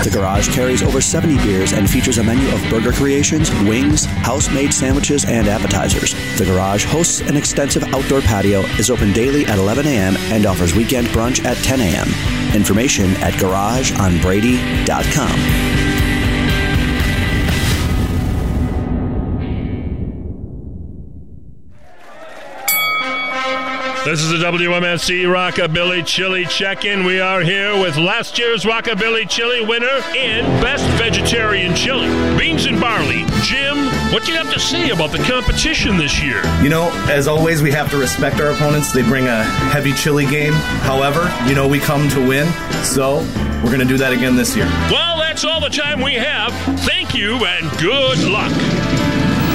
The 0.04 0.10
Garage 0.12 0.54
carries 0.54 0.84
over 0.84 1.00
70 1.00 1.38
beers 1.38 1.72
and 1.72 1.90
features 1.90 2.18
a 2.18 2.24
menu 2.26 2.54
of 2.54 2.62
burger 2.70 2.92
creations, 2.92 3.50
wings, 3.62 4.04
house 4.04 4.50
made 4.50 4.74
sandwiches, 4.74 5.24
and 5.24 5.48
appetizers. 5.48 6.14
The 6.38 6.44
Garage 6.44 6.84
hosts 6.84 7.22
an 7.22 7.38
extensive 7.38 7.86
outdoor 7.96 8.20
patio, 8.20 8.64
is 8.78 8.90
open 8.90 9.14
daily 9.14 9.46
at 9.46 9.60
11 9.60 9.88
a.m., 9.88 10.18
and 10.34 10.46
offers 10.46 10.76
weekend 10.76 11.08
brunch 11.08 11.46
at 11.46 11.56
10 11.64 11.80
a.m. 11.80 12.10
Information 12.54 13.12
at 13.24 13.32
garageonbrady.com. 13.36 16.03
This 24.06 24.22
is 24.22 24.32
the 24.32 24.46
WMSE 24.46 25.24
Rockabilly 25.24 26.06
Chili 26.06 26.44
Check-In. 26.46 27.06
We 27.06 27.22
are 27.22 27.40
here 27.40 27.72
with 27.82 27.96
last 27.96 28.38
year's 28.38 28.66
Rockabilly 28.66 29.30
Chili 29.30 29.66
winner 29.66 29.96
in 30.14 30.44
Best 30.62 30.86
Vegetarian 31.02 31.74
Chili. 31.74 32.10
Beans 32.38 32.66
and 32.66 32.82
barley. 32.82 33.24
Jim, 33.44 33.78
what 34.12 34.26
do 34.26 34.34
you 34.34 34.38
have 34.38 34.52
to 34.52 34.60
say 34.60 34.90
about 34.90 35.14
the 35.14 35.20
competition 35.20 35.96
this 35.96 36.22
year? 36.22 36.44
You 36.62 36.68
know, 36.68 36.92
as 37.10 37.30
always, 37.30 37.62
we 37.62 37.72
have 37.72 37.90
to 37.92 37.98
respect 37.98 38.42
our 38.42 38.52
opponents. 38.52 38.92
They 38.92 39.04
bring 39.04 39.28
a 39.28 39.42
heavy 39.72 39.94
chili 39.94 40.26
game. 40.26 40.54
However, 40.84 41.34
you 41.48 41.56
know, 41.56 41.66
we 41.66 41.80
come 41.80 42.10
to 42.10 42.28
win. 42.28 42.52
So, 42.84 43.20
we're 43.64 43.72
going 43.72 43.80
to 43.80 43.86
do 43.86 43.98
that 44.00 44.12
again 44.12 44.36
this 44.36 44.54
year. 44.54 44.66
Well, 44.92 45.18
that's 45.18 45.46
all 45.46 45.62
the 45.62 45.70
time 45.70 46.02
we 46.02 46.16
have. 46.16 46.52
Thank 46.82 47.16
you 47.16 47.46
and 47.46 47.72
good 47.80 48.20
luck. 48.20 48.52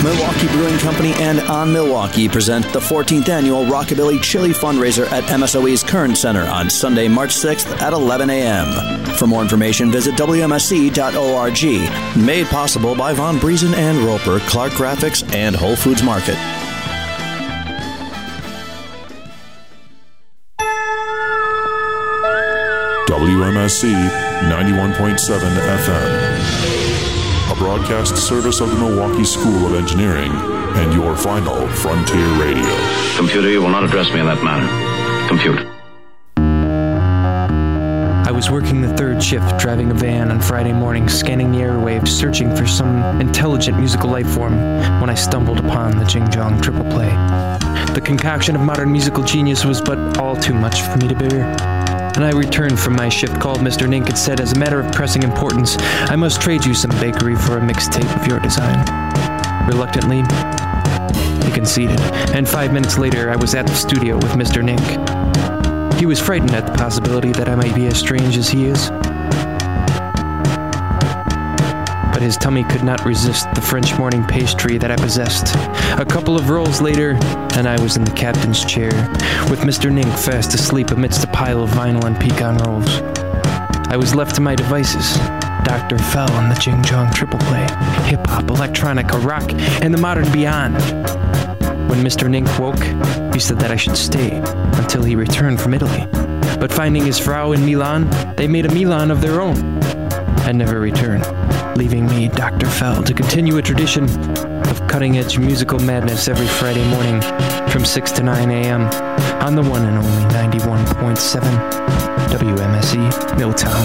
Milwaukee 0.09 0.49
Brewing 0.49 0.79
Company 0.79 1.13
and 1.19 1.39
On 1.51 1.71
Milwaukee 1.71 2.31
present 2.31 2.65
the 2.73 2.81
14th 2.81 3.29
annual 3.29 3.67
Rockabilly 3.67 4.23
Chili 4.23 4.53
fundraiser 4.53 5.05
at 5.13 5.23
MSOE's 5.25 5.83
Kern 5.83 6.17
Center 6.17 6.45
on 6.45 6.71
Sunday, 6.71 7.09
March 7.09 7.29
6th 7.29 7.79
at 7.83 7.93
11 7.93 8.31
a.m. 8.31 9.05
For 9.17 9.27
more 9.27 9.43
information, 9.43 9.93
visit 9.93 10.15
WMSE.org. 10.15 12.25
Made 12.25 12.47
possible 12.47 12.95
by 12.95 13.13
Von 13.13 13.39
Briesen 13.39 13.75
and 13.75 13.99
Roper, 13.99 14.39
Clark 14.49 14.73
Graphics, 14.73 15.31
and 15.35 15.55
Whole 15.55 15.77
Foods 15.77 16.03
Market. 16.03 16.37
WMSE 23.09 23.93
91.7 24.49 25.39
FM. 25.77 26.78
A 27.59 27.61
broadcast 27.61 28.17
service 28.17 28.61
of 28.61 28.71
the 28.71 28.77
Milwaukee 28.77 29.25
School 29.25 29.67
of 29.67 29.75
Engineering 29.75 30.31
and 30.31 30.95
your 30.95 31.17
final 31.17 31.67
frontier 31.67 32.29
radio. 32.41 32.77
Computer, 33.17 33.51
you 33.51 33.61
will 33.61 33.69
not 33.69 33.83
address 33.83 34.13
me 34.13 34.21
in 34.21 34.27
that 34.27 34.45
manner. 34.45 34.69
Compute. 35.27 35.59
I 38.29 38.31
was 38.31 38.49
working 38.49 38.81
the 38.81 38.97
third 38.97 39.21
shift, 39.21 39.59
driving 39.59 39.91
a 39.91 39.95
van 39.95 40.31
on 40.31 40.41
Friday 40.41 40.73
morning, 40.73 41.09
scanning 41.09 41.51
the 41.51 41.59
airwaves, 41.59 42.09
searching 42.09 42.55
for 42.55 42.67
some 42.67 43.21
intelligent 43.21 43.77
musical 43.77 44.09
life 44.09 44.29
form, 44.29 44.55
when 45.01 45.11
I 45.11 45.15
stumbled 45.15 45.59
upon 45.59 45.99
the 45.99 46.05
Jing 46.05 46.31
Jong 46.31 46.61
triple 46.61 46.85
play. 46.85 47.11
The 47.93 48.03
concoction 48.05 48.55
of 48.55 48.63
modern 48.63 48.93
musical 48.93 49.25
genius 49.25 49.65
was 49.65 49.81
but 49.81 50.19
all 50.19 50.37
too 50.37 50.55
much 50.55 50.83
for 50.83 50.97
me 50.99 51.09
to 51.09 51.15
bear. 51.17 51.78
And 52.19 52.25
I 52.25 52.33
returned 52.37 52.81
from 52.81 52.97
my 52.97 53.09
ship, 53.09 53.31
called 53.39 53.61
Mr. 53.61 53.87
Nink, 53.87 54.09
and 54.09 54.19
said, 54.19 54.41
as 54.41 54.53
a 54.53 54.59
matter 54.59 54.81
of 54.81 54.91
pressing 54.91 55.23
importance, 55.23 55.77
I 55.79 56.17
must 56.17 56.41
trade 56.41 56.65
you 56.65 56.75
some 56.75 56.91
bakery 56.99 57.37
for 57.37 57.59
a 57.59 57.61
mixtape 57.61 58.13
of 58.21 58.27
your 58.27 58.41
design. 58.41 58.85
Reluctantly, 59.69 60.23
he 61.47 61.53
conceded, 61.53 62.01
and 62.35 62.49
five 62.49 62.73
minutes 62.73 62.99
later, 62.99 63.31
I 63.31 63.37
was 63.37 63.55
at 63.55 63.69
the 63.69 63.75
studio 63.77 64.17
with 64.17 64.33
Mr. 64.33 64.65
Nink. 64.65 64.83
He 66.01 66.07
was 66.07 66.19
frightened 66.19 66.51
at 66.57 66.67
the 66.67 66.73
possibility 66.73 67.31
that 67.31 67.49
I 67.49 67.55
might 67.55 67.73
be 67.73 67.87
as 67.87 67.97
strange 67.97 68.37
as 68.37 68.49
he 68.49 68.65
is. 68.65 68.91
But 72.11 72.21
his 72.21 72.37
tummy 72.37 72.65
could 72.65 72.83
not 72.83 73.05
resist 73.05 73.47
the 73.55 73.61
French 73.61 73.97
morning 73.97 74.25
pastry 74.25 74.77
that 74.79 74.91
I 74.91 74.97
possessed. 74.97 75.55
A 76.01 76.05
couple 76.05 76.37
of 76.37 76.51
rolls 76.51 76.81
later, 76.81 77.13
and 77.55 77.69
I 77.69 77.81
was 77.81 77.97
in 77.97 78.03
the 78.03 78.11
captain's 78.11 78.65
chair, 78.65 78.91
with 79.51 79.61
Mr. 79.61 79.91
Nink 79.91 80.19
fast 80.19 80.55
asleep 80.55 80.91
amidst 80.91 81.25
a 81.25 81.27
pile 81.29 81.63
of 81.63 81.71
vinyl 81.71 82.05
and 82.05 82.19
pecan 82.19 82.59
rolls. 82.59 83.01
I 83.91 83.97
was 83.97 84.15
left 84.15 84.35
to 84.35 84.41
my 84.41 84.55
devices. 84.55 85.17
Dr. 85.65 85.99
Fell 85.99 86.31
and 86.33 86.51
the 86.51 86.61
Jing 86.61 86.83
Jong 86.83 87.13
triple 87.13 87.39
play, 87.41 87.67
hip 88.05 88.27
hop, 88.27 88.45
electronica, 88.45 89.25
rock, 89.25 89.51
and 89.83 89.95
the 89.95 89.99
modern 89.99 90.31
beyond. 90.33 90.75
When 91.89 92.05
Mr. 92.05 92.29
Nink 92.29 92.49
woke, 92.59 93.35
he 93.35 93.41
said 93.41 93.59
that 93.61 93.71
I 93.71 93.77
should 93.77 93.97
stay 93.97 94.41
until 94.79 95.03
he 95.03 95.17
returned 95.17 95.61
from 95.61 95.75
Italy. 95.75 96.07
But 96.59 96.73
finding 96.73 97.05
his 97.05 97.19
Frau 97.19 97.53
in 97.53 97.65
Milan, 97.65 98.09
they 98.37 98.47
made 98.47 98.67
a 98.67 98.75
Milan 98.75 99.11
of 99.11 99.21
their 99.21 99.41
own 99.41 99.57
and 100.47 100.59
never 100.59 100.81
returned, 100.81 101.27
leaving 101.77 102.07
me, 102.07 102.29
Dr. 102.29 102.67
Fell, 102.67 103.03
to 103.03 103.15
continue 103.15 103.57
a 103.59 103.63
tradition 103.63 104.07
of 104.71 104.87
cutting 104.89 105.19
edge 105.19 105.39
musical 105.39 105.79
madness 105.79 106.29
every 106.29 106.47
Friday 106.47 106.85
morning 106.91 107.21
from 107.71 107.85
6 107.85 108.13
to 108.13 108.23
9 108.23 108.51
a.m. 108.51 108.83
on 109.43 109.55
the 109.55 109.63
one 109.63 109.85
and 109.85 109.97
only 109.99 110.25
91.7 110.35 111.41
WMSE 112.29 113.39
Milltown, 113.39 113.85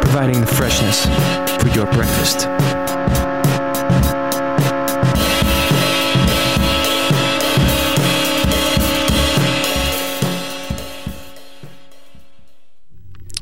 providing 0.00 0.40
the 0.40 0.46
freshness 0.46 1.04
for 1.62 1.68
your 1.76 1.86
breakfast. 1.92 2.46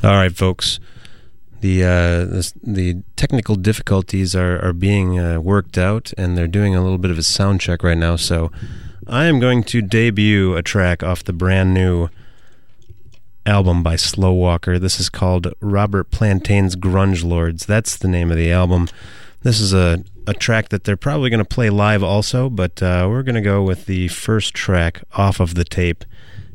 All 0.02 0.16
right, 0.16 0.34
folks. 0.34 0.80
The 1.60 1.84
uh, 1.84 2.24
the, 2.24 2.52
the 2.62 3.02
technical 3.16 3.54
difficulties 3.54 4.34
are 4.34 4.64
are 4.64 4.72
being 4.72 5.18
uh, 5.18 5.40
worked 5.40 5.76
out, 5.76 6.12
and 6.16 6.36
they're 6.36 6.48
doing 6.48 6.74
a 6.74 6.82
little 6.82 6.98
bit 6.98 7.10
of 7.10 7.18
a 7.18 7.22
sound 7.22 7.60
check 7.60 7.82
right 7.82 7.98
now. 7.98 8.16
So, 8.16 8.50
I 9.06 9.26
am 9.26 9.40
going 9.40 9.62
to 9.64 9.82
debut 9.82 10.54
a 10.56 10.62
track 10.62 11.02
off 11.02 11.24
the 11.24 11.32
brand 11.32 11.74
new 11.74 12.08
album 13.44 13.82
by 13.82 13.96
Slow 13.96 14.32
Walker. 14.32 14.78
This 14.78 15.00
is 15.00 15.08
called 15.08 15.52
Robert 15.60 16.10
Plantain's 16.10 16.76
Grunge 16.76 17.24
Lords. 17.24 17.66
That's 17.66 17.96
the 17.96 18.08
name 18.08 18.30
of 18.30 18.36
the 18.36 18.50
album. 18.50 18.88
This 19.42 19.60
is 19.60 19.74
a 19.74 20.04
a 20.26 20.34
track 20.34 20.68
that 20.68 20.84
they're 20.84 20.96
probably 20.96 21.28
going 21.28 21.44
to 21.44 21.44
play 21.44 21.70
live 21.70 22.02
also, 22.02 22.48
but 22.48 22.82
uh, 22.82 23.06
we're 23.10 23.22
going 23.22 23.34
to 23.34 23.40
go 23.40 23.62
with 23.62 23.86
the 23.86 24.08
first 24.08 24.54
track 24.54 25.02
off 25.14 25.40
of 25.40 25.54
the 25.54 25.64
tape. 25.64 26.04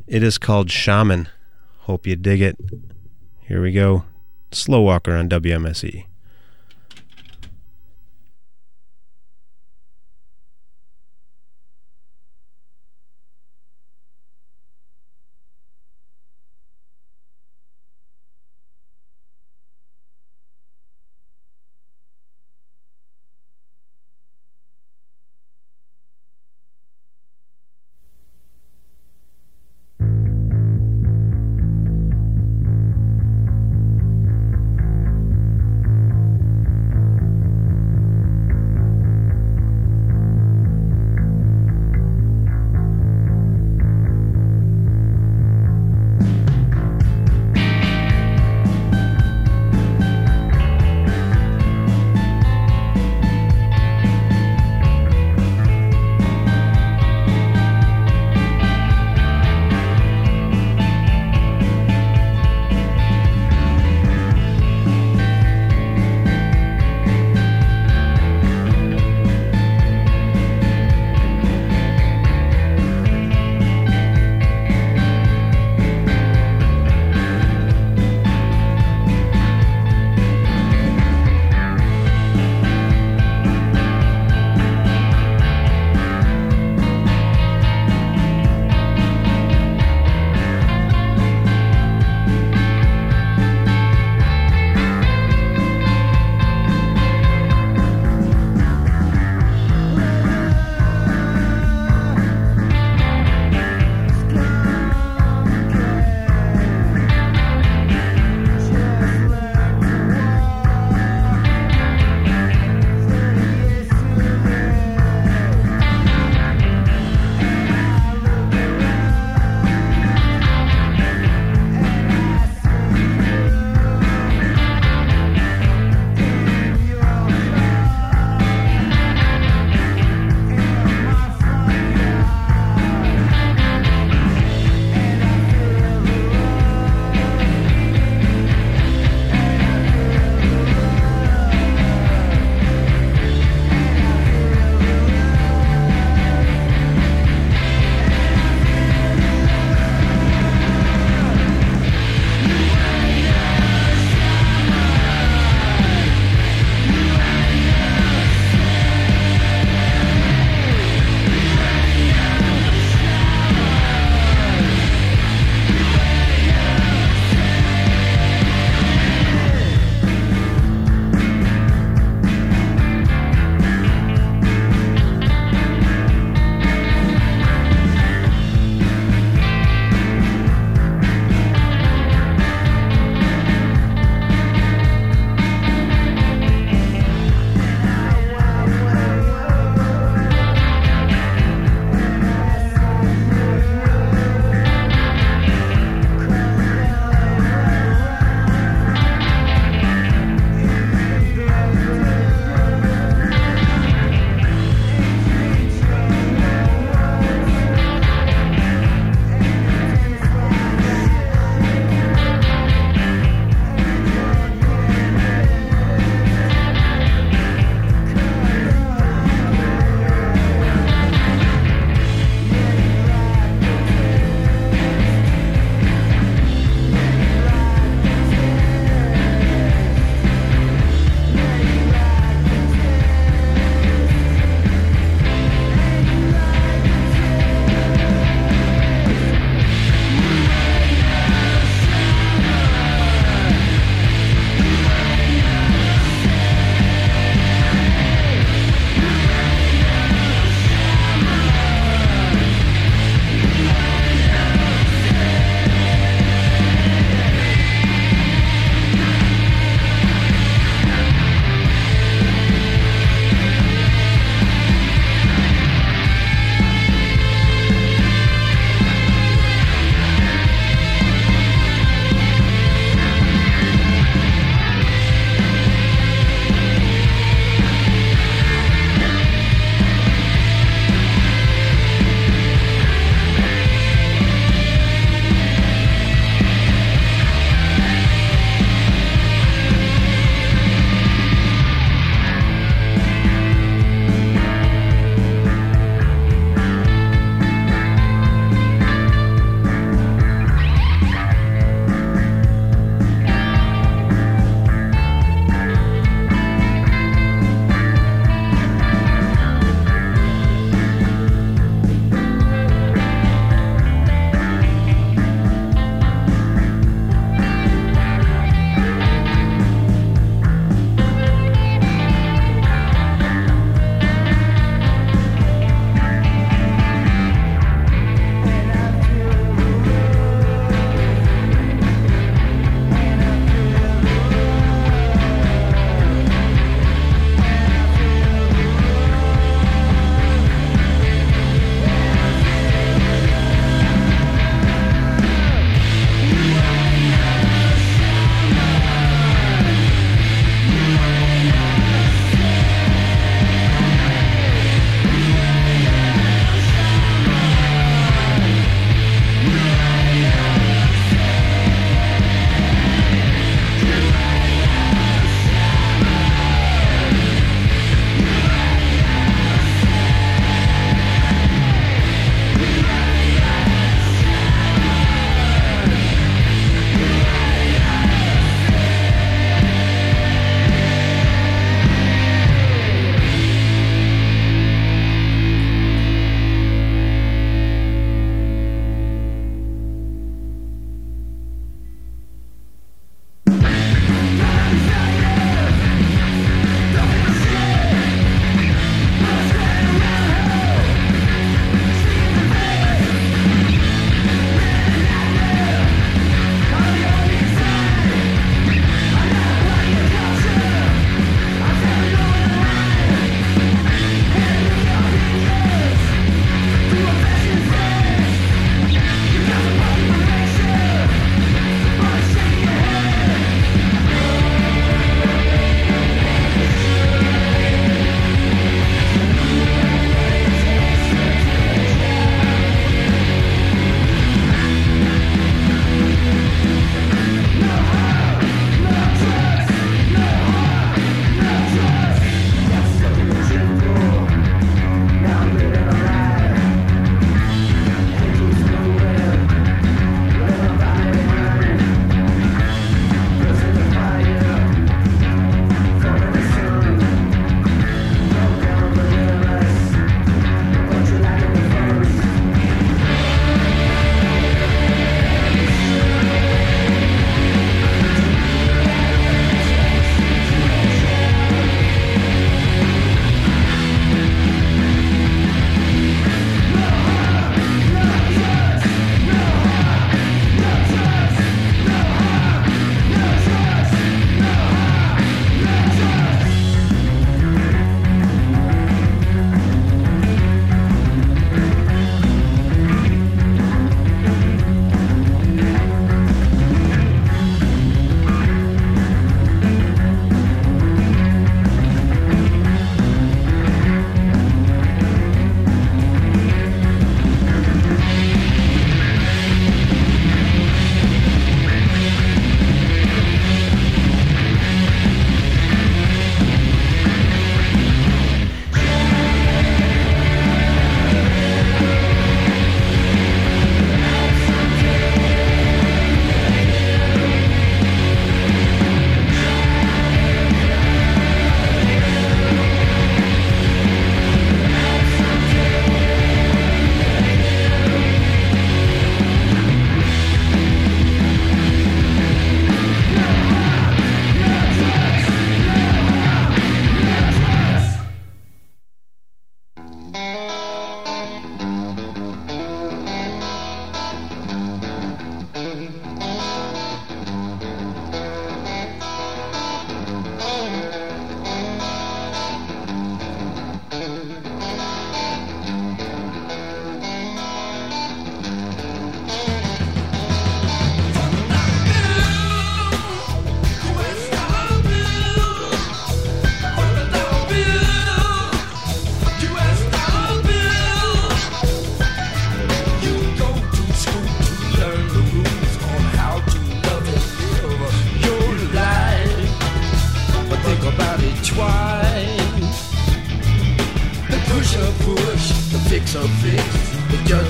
It 0.07 0.23
is 0.23 0.37
called 0.37 0.71
Shaman. 0.71 1.29
Hope 1.79 2.07
you 2.07 2.15
dig 2.15 2.41
it. 2.41 2.57
Here 3.41 3.61
we 3.61 3.71
go. 3.71 4.05
Slow 4.55 4.79
Walker 4.79 5.13
on 5.17 5.27
WMSE. 5.27 6.05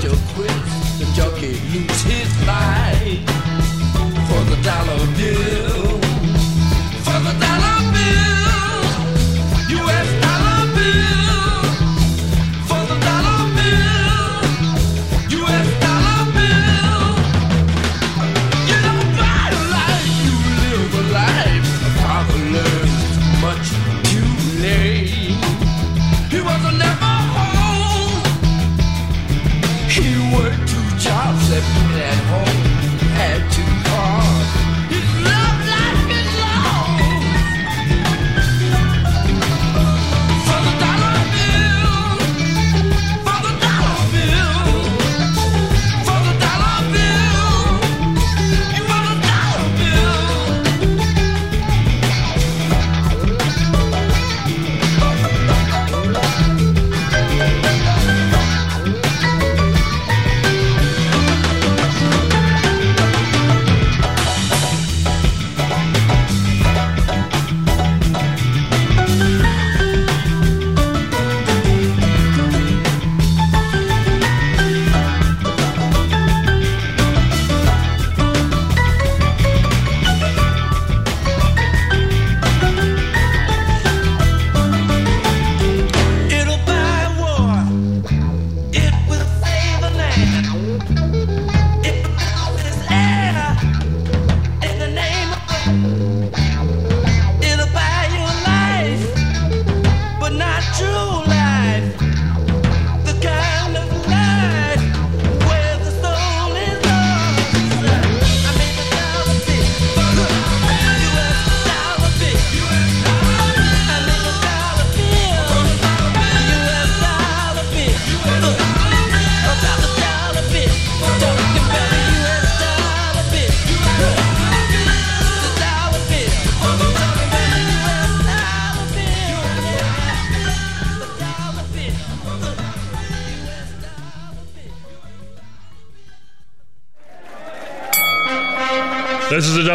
The 0.08 1.12
jockey 1.14 1.58
lose 1.72 2.02
his 2.02 2.46
life 2.46 3.26
for 4.28 4.42
the 4.50 4.56
dollar 4.62 5.06
bill, 5.16 5.65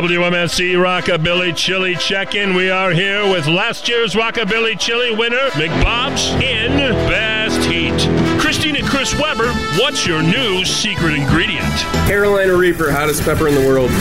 WMSE 0.02 0.74
Rockabilly 0.74 1.56
Chili 1.56 1.94
Check-In. 1.94 2.56
We 2.56 2.72
are 2.72 2.90
here 2.90 3.22
with 3.32 3.46
last 3.46 3.88
year's 3.88 4.16
Rockabilly 4.16 4.80
Chili 4.80 5.16
winner, 5.16 5.50
McBob's 5.52 6.32
in 6.44 6.76
Best 7.08 7.64
Heat. 7.70 7.94
Christine 8.42 8.78
and 8.78 8.88
Chris 8.88 9.14
Weber, 9.20 9.54
what's 9.80 10.08
your 10.08 10.24
new 10.24 10.66
secret 10.66 11.14
ingredient? 11.14 11.72
Carolina 12.08 12.56
Reaper, 12.56 12.90
hottest 12.92 13.22
pepper 13.22 13.48
in 13.48 13.54
the 13.54 13.62
world. 13.62 13.92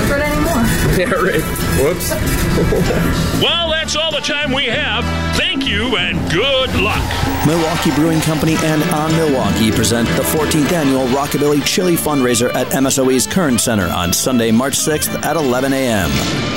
secret 0.00 0.22
anymore. 0.22 0.64
Yeah, 0.96 1.10
right. 1.12 1.42
Whoops. 1.82 2.12
Well, 3.42 3.73
that's 3.84 3.96
all 3.96 4.10
the 4.10 4.20
time 4.20 4.50
we 4.50 4.64
have. 4.64 5.04
Thank 5.36 5.68
you 5.68 5.98
and 5.98 6.16
good 6.32 6.74
luck. 6.80 7.04
Milwaukee 7.46 7.90
Brewing 7.94 8.22
Company 8.22 8.56
and 8.62 8.82
On 8.84 9.12
Milwaukee 9.12 9.70
present 9.70 10.08
the 10.16 10.22
14th 10.22 10.72
annual 10.72 11.06
Rockabilly 11.08 11.62
Chili 11.66 11.94
fundraiser 11.94 12.50
at 12.54 12.66
MSOE's 12.68 13.26
Kern 13.26 13.58
Center 13.58 13.86
on 13.88 14.10
Sunday, 14.14 14.50
March 14.50 14.72
6th 14.72 15.22
at 15.22 15.36
11 15.36 15.74
a.m. 15.74 16.08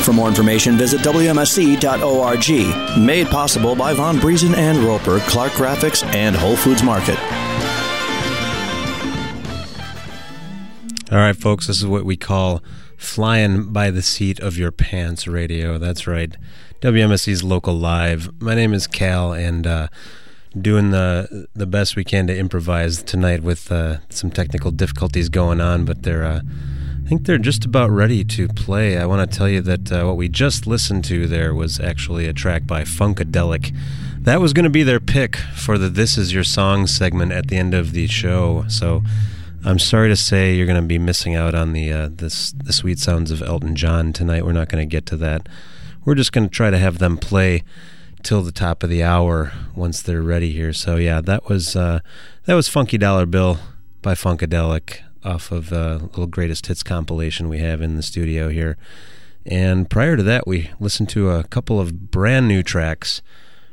For 0.03 0.13
more 0.13 0.29
information, 0.29 0.77
visit 0.77 1.01
WMSE.org. 1.01 2.97
Made 2.97 3.27
possible 3.27 3.75
by 3.75 3.93
Von 3.93 4.19
Briesen 4.19 4.55
and 4.55 4.77
Roper, 4.77 5.19
Clark 5.27 5.51
Graphics, 5.51 6.05
and 6.15 6.33
Whole 6.33 6.55
Foods 6.55 6.81
Market. 6.81 7.19
All 11.11 11.17
right, 11.17 11.35
folks, 11.35 11.67
this 11.67 11.79
is 11.79 11.85
what 11.85 12.05
we 12.05 12.15
call 12.15 12.63
flying 12.95 13.73
by 13.73 13.91
the 13.91 14.01
seat 14.01 14.39
of 14.39 14.57
your 14.57 14.71
pants 14.71 15.27
radio. 15.27 15.77
That's 15.77 16.07
right. 16.07 16.33
WMSE's 16.81 17.43
local 17.43 17.73
live. 17.73 18.29
My 18.39 18.53
name 18.53 18.71
is 18.71 18.85
Cal, 18.85 19.33
and 19.33 19.65
uh, 19.65 19.87
doing 20.59 20.91
the 20.91 21.47
the 21.55 21.65
best 21.65 21.95
we 21.95 22.03
can 22.03 22.27
to 22.27 22.37
improvise 22.37 23.01
tonight 23.01 23.41
with 23.41 23.71
uh, 23.71 23.97
some 24.09 24.29
technical 24.29 24.69
difficulties 24.69 25.27
going 25.29 25.59
on, 25.59 25.85
but 25.85 26.03
they're. 26.03 26.23
Uh, 26.23 26.41
I 27.03 27.09
think 27.09 27.25
they're 27.25 27.37
just 27.37 27.63
about 27.63 27.89
ready 27.89 28.25
to 28.25 28.49
play. 28.49 28.97
I 28.97 29.05
want 29.05 29.31
to 29.31 29.37
tell 29.37 29.47
you 29.47 29.61
that 29.61 29.91
uh, 29.91 30.03
what 30.03 30.17
we 30.17 30.27
just 30.27 30.67
listened 30.67 31.05
to 31.05 31.25
there 31.25 31.55
was 31.55 31.79
actually 31.79 32.27
a 32.27 32.33
track 32.33 32.67
by 32.67 32.83
Funkadelic. 32.83 33.73
That 34.19 34.41
was 34.41 34.51
going 34.51 34.65
to 34.65 34.69
be 34.69 34.83
their 34.83 34.99
pick 34.99 35.35
for 35.35 35.79
the 35.79 35.89
"This 35.89 36.15
Is 36.15 36.31
Your 36.31 36.43
Song" 36.43 36.85
segment 36.85 37.31
at 37.31 37.47
the 37.47 37.57
end 37.57 37.73
of 37.73 37.93
the 37.93 38.05
show. 38.05 38.65
So 38.67 39.01
I'm 39.65 39.79
sorry 39.79 40.09
to 40.09 40.15
say 40.15 40.53
you're 40.53 40.67
going 40.67 40.81
to 40.81 40.87
be 40.87 40.99
missing 40.99 41.33
out 41.33 41.55
on 41.55 41.73
the 41.73 41.91
uh, 41.91 42.09
the 42.13 42.29
sweet 42.29 42.99
sounds 42.99 43.31
of 43.31 43.41
Elton 43.41 43.75
John 43.75 44.13
tonight. 44.13 44.45
We're 44.45 44.51
not 44.51 44.69
going 44.69 44.87
to 44.87 44.91
get 44.91 45.07
to 45.07 45.17
that. 45.17 45.47
We're 46.07 46.15
just 46.15 46.31
going 46.31 46.47
to 46.47 46.55
try 46.55 46.69
to 46.69 46.77
have 46.77 46.99
them 46.99 47.17
play 47.17 47.65
till 48.23 48.41
the 48.41 48.53
top 48.53 48.81
of 48.81 48.89
the 48.89 49.03
hour 49.03 49.51
once 49.75 50.01
they're 50.01 50.21
ready 50.21 50.53
here. 50.53 50.71
So 50.71 50.95
yeah, 50.95 51.19
that 51.19 51.49
was 51.49 51.75
uh, 51.75 51.99
that 52.45 52.53
was 52.53 52.69
Funky 52.69 52.97
Dollar 52.97 53.25
Bill 53.25 53.59
by 54.01 54.13
Funkadelic 54.13 54.99
off 55.25 55.51
of 55.51 55.73
uh, 55.73 55.99
little 56.01 56.25
greatest 56.25 56.67
hits 56.67 56.81
compilation 56.81 57.49
we 57.49 57.59
have 57.59 57.81
in 57.81 57.97
the 57.97 58.01
studio 58.01 58.47
here. 58.47 58.77
And 59.45 59.89
prior 59.89 60.15
to 60.15 60.23
that, 60.23 60.47
we 60.47 60.69
listened 60.79 61.09
to 61.09 61.29
a 61.31 61.43
couple 61.43 61.77
of 61.77 62.09
brand 62.09 62.47
new 62.47 62.63
tracks 62.63 63.21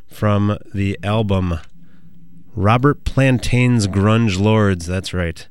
from 0.08 0.58
the 0.74 0.98
album 1.04 1.60
Robert 2.56 3.04
Plantain's 3.04 3.86
Grunge 3.86 4.40
Lords. 4.40 4.86
That's 4.86 5.14
right. 5.14 5.46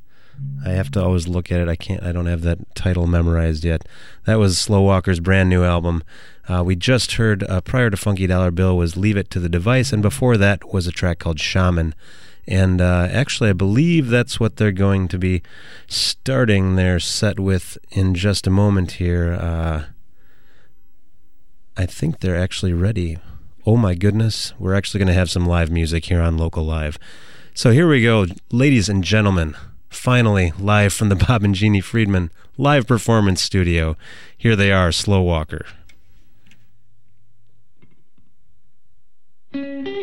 I 0.66 0.70
have 0.70 0.90
to 0.90 1.02
always 1.02 1.28
look 1.28 1.50
at 1.50 1.60
it. 1.60 1.68
I 1.68 1.76
can't. 1.76 2.02
I 2.02 2.12
don't 2.12 2.26
have 2.26 2.42
that 2.42 2.74
title 2.74 3.06
memorized 3.06 3.64
yet. 3.64 3.88
That 4.26 4.38
was 4.38 4.58
Slow 4.58 4.82
Walker's 4.82 5.20
brand 5.20 5.48
new 5.48 5.64
album. 5.64 6.02
Uh, 6.48 6.62
we 6.64 6.76
just 6.76 7.12
heard 7.12 7.42
uh, 7.44 7.60
prior 7.60 7.90
to 7.90 7.96
Funky 7.96 8.26
Dollar 8.26 8.50
Bill 8.50 8.76
was 8.76 8.96
"Leave 8.96 9.16
It 9.16 9.30
to 9.30 9.40
the 9.40 9.48
Device," 9.48 9.92
and 9.92 10.02
before 10.02 10.36
that 10.36 10.72
was 10.72 10.86
a 10.86 10.92
track 10.92 11.18
called 11.18 11.40
"Shaman." 11.40 11.94
And 12.46 12.80
uh, 12.80 13.08
actually, 13.10 13.50
I 13.50 13.54
believe 13.54 14.08
that's 14.08 14.38
what 14.38 14.56
they're 14.56 14.72
going 14.72 15.08
to 15.08 15.18
be 15.18 15.42
starting 15.86 16.76
their 16.76 17.00
set 17.00 17.40
with 17.40 17.78
in 17.90 18.14
just 18.14 18.46
a 18.46 18.50
moment 18.50 18.92
here. 18.92 19.32
Uh, 19.32 19.84
I 21.76 21.86
think 21.86 22.20
they're 22.20 22.36
actually 22.36 22.74
ready. 22.74 23.18
Oh 23.66 23.78
my 23.78 23.94
goodness, 23.94 24.52
we're 24.58 24.74
actually 24.74 24.98
going 24.98 25.08
to 25.08 25.14
have 25.14 25.30
some 25.30 25.46
live 25.46 25.70
music 25.70 26.04
here 26.04 26.20
on 26.20 26.36
Local 26.36 26.64
Live. 26.64 26.98
So 27.54 27.70
here 27.70 27.88
we 27.88 28.02
go, 28.02 28.26
ladies 28.52 28.88
and 28.90 29.02
gentlemen. 29.02 29.56
Finally, 29.88 30.52
live 30.58 30.92
from 30.92 31.08
the 31.08 31.16
Bob 31.28 31.44
and 31.44 31.54
Jeannie 31.54 31.80
Friedman 31.80 32.30
live 32.58 32.86
performance 32.86 33.40
studio. 33.40 33.96
Here 34.36 34.54
they 34.54 34.70
are, 34.70 34.92
Slow 34.92 35.22
Walker. 35.22 35.64
Thank 39.54 39.86
you. 39.86 39.93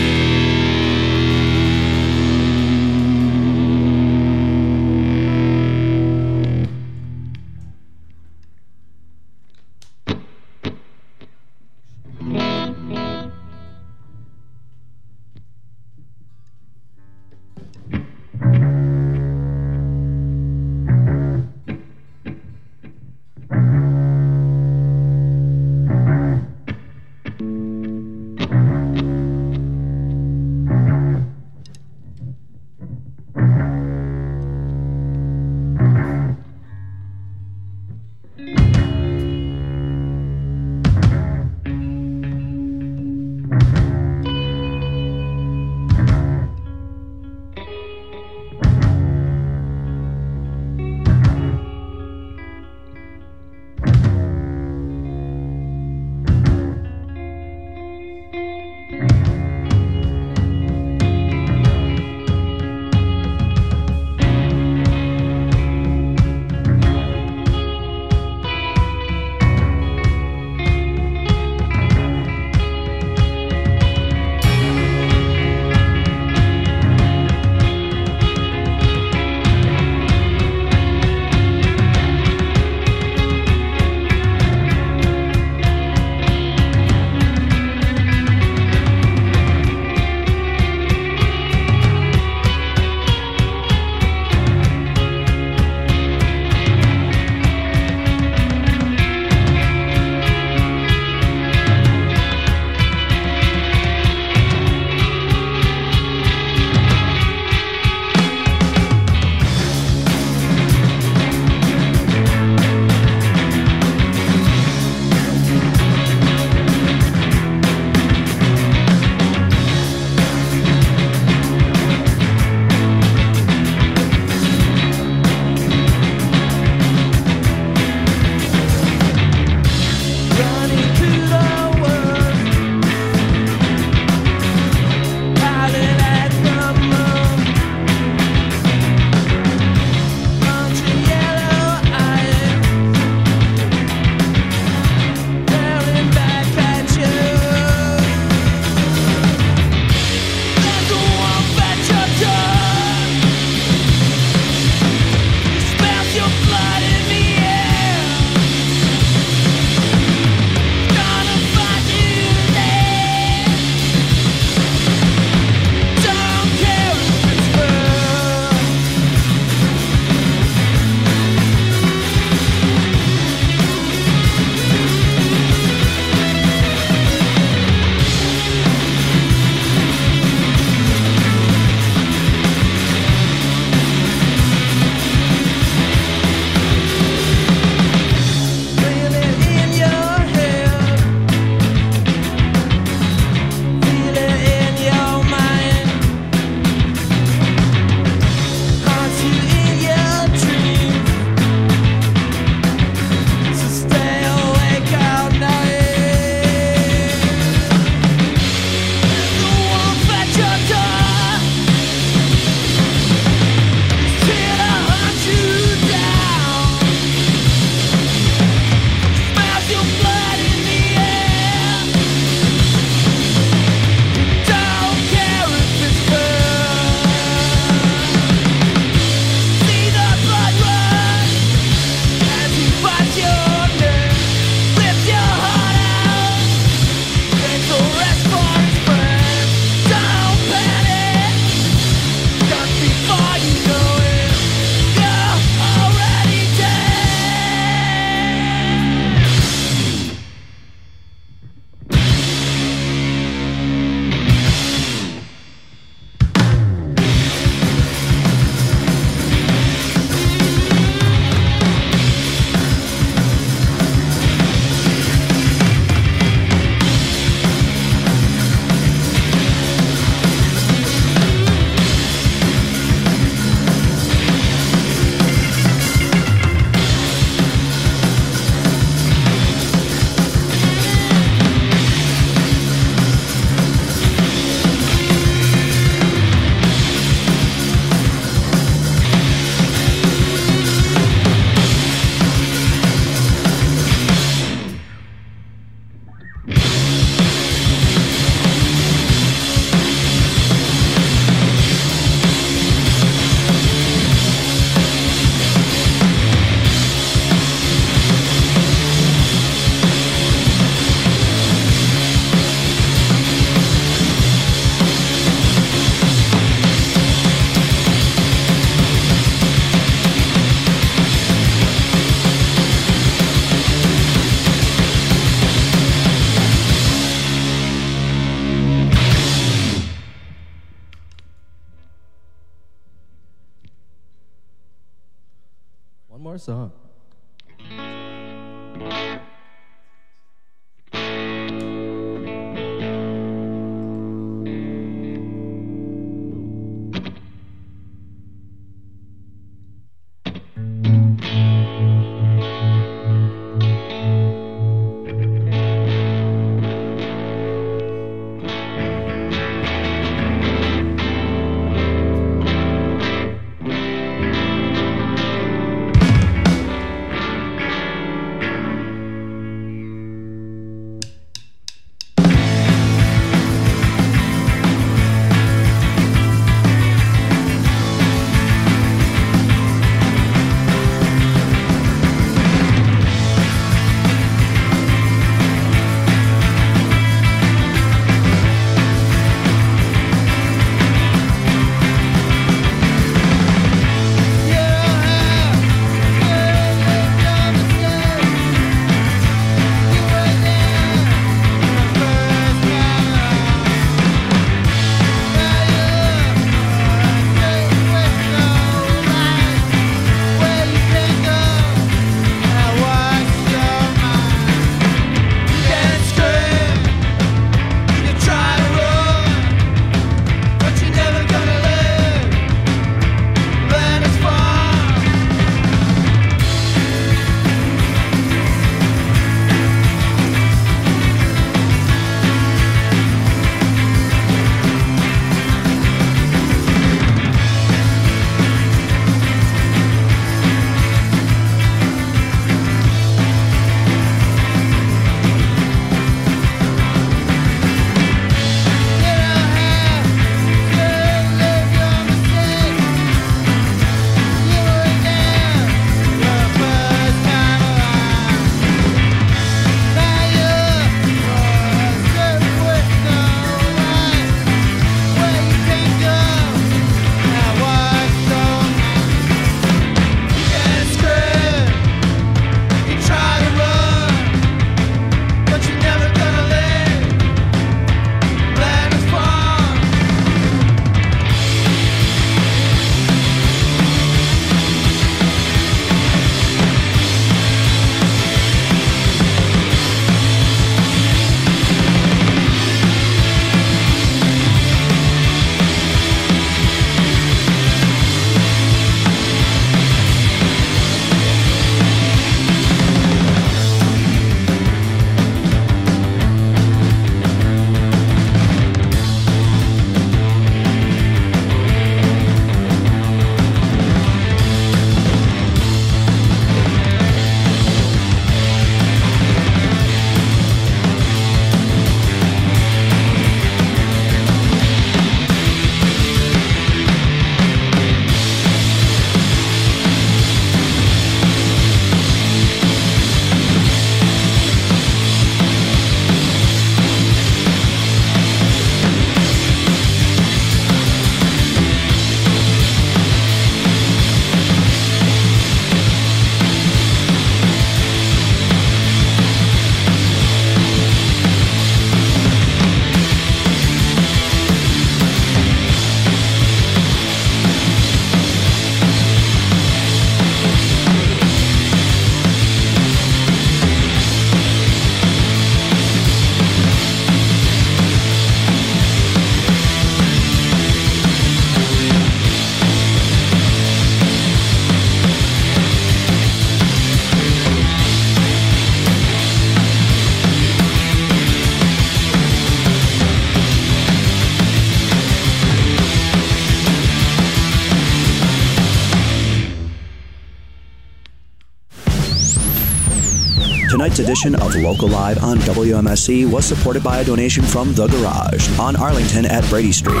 Edition 594.06 594.36
of 594.36 594.54
Local 594.54 594.86
Live 594.86 595.18
on 595.24 595.38
WMSE 595.38 596.30
was 596.30 596.46
supported 596.46 596.84
by 596.84 597.00
a 597.00 597.04
donation 597.04 597.42
from 597.42 597.74
The 597.74 597.88
Garage 597.88 598.56
on 598.56 598.76
Arlington 598.76 599.26
at 599.26 599.44
Brady 599.50 599.72
Street. 599.72 600.00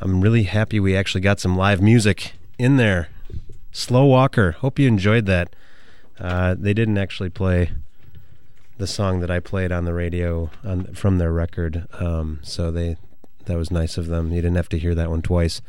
I'm 0.00 0.20
really 0.20 0.44
happy 0.44 0.78
we 0.78 0.96
actually 0.96 1.22
got 1.22 1.40
some 1.40 1.56
live 1.56 1.82
music 1.82 2.32
in 2.58 2.76
there. 2.76 3.08
Slow 3.72 4.04
Walker. 4.04 4.52
Hope 4.52 4.78
you 4.78 4.86
enjoyed 4.86 5.26
that. 5.26 5.54
Uh, 6.18 6.54
they 6.56 6.72
didn't 6.72 6.98
actually 6.98 7.30
play 7.30 7.72
the 8.78 8.86
song 8.86 9.20
that 9.20 9.30
I 9.30 9.40
played 9.40 9.72
on 9.72 9.84
the 9.84 9.94
radio 9.94 10.50
on, 10.64 10.94
from 10.94 11.18
their 11.18 11.32
record, 11.32 11.86
um, 11.94 12.40
so 12.42 12.70
they 12.70 12.96
that 13.46 13.58
was 13.58 13.70
nice 13.70 13.98
of 13.98 14.06
them. 14.06 14.32
You 14.32 14.40
didn't 14.40 14.56
have 14.56 14.68
to 14.70 14.78
hear 14.78 14.94
that 14.94 15.10
one 15.10 15.22
twice. 15.22 15.60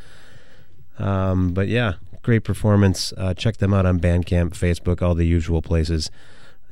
Um, 0.98 1.54
but 1.54 1.68
yeah, 1.68 1.94
great 2.22 2.44
performance. 2.44 3.14
Uh, 3.18 3.34
check 3.34 3.58
them 3.58 3.74
out 3.74 3.86
on 3.86 4.00
Bandcamp, 4.00 4.52
Facebook, 4.52 5.02
all 5.02 5.16
the 5.16 5.28
usual 5.28 5.62
places. 5.62 6.10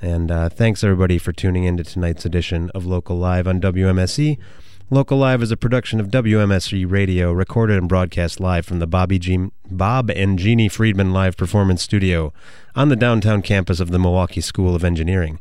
And 0.01 0.32
uh, 0.32 0.49
thanks 0.49 0.84
everybody 0.84 1.17
for 1.17 1.32
tuning 1.32 1.63
in 1.63 1.78
to 1.78 1.84
tonight's 1.84 2.26
edition 2.26 2.69
of 2.71 2.86
Local 2.86 3.17
Live 3.17 3.47
on 3.47 3.61
WMSE. 3.61 4.38
Local 4.89 5.17
Live 5.17 5.41
is 5.41 5.49
a 5.49 5.57
production 5.57 5.99
of 5.99 6.09
WMSE 6.09 6.89
Radio, 6.91 7.32
recorded 7.32 7.78
and 7.78 7.88
broadcast 7.88 8.39
live 8.39 8.65
from 8.65 8.80
the 8.80 8.86
Bobby 8.86 9.17
G- 9.17 9.49
Bob 9.71 10.11
and 10.11 10.38
Jeannie 10.38 10.67
Friedman 10.67 11.13
Live 11.13 11.38
Performance 11.38 11.82
Studio 11.82 12.34
on 12.76 12.89
the 12.89 12.95
downtown 12.95 13.41
campus 13.41 13.80
of 13.80 13.91
the 13.91 13.97
Milwaukee 13.97 14.41
School 14.41 14.76
of 14.76 14.84
Engineering. 14.84 15.39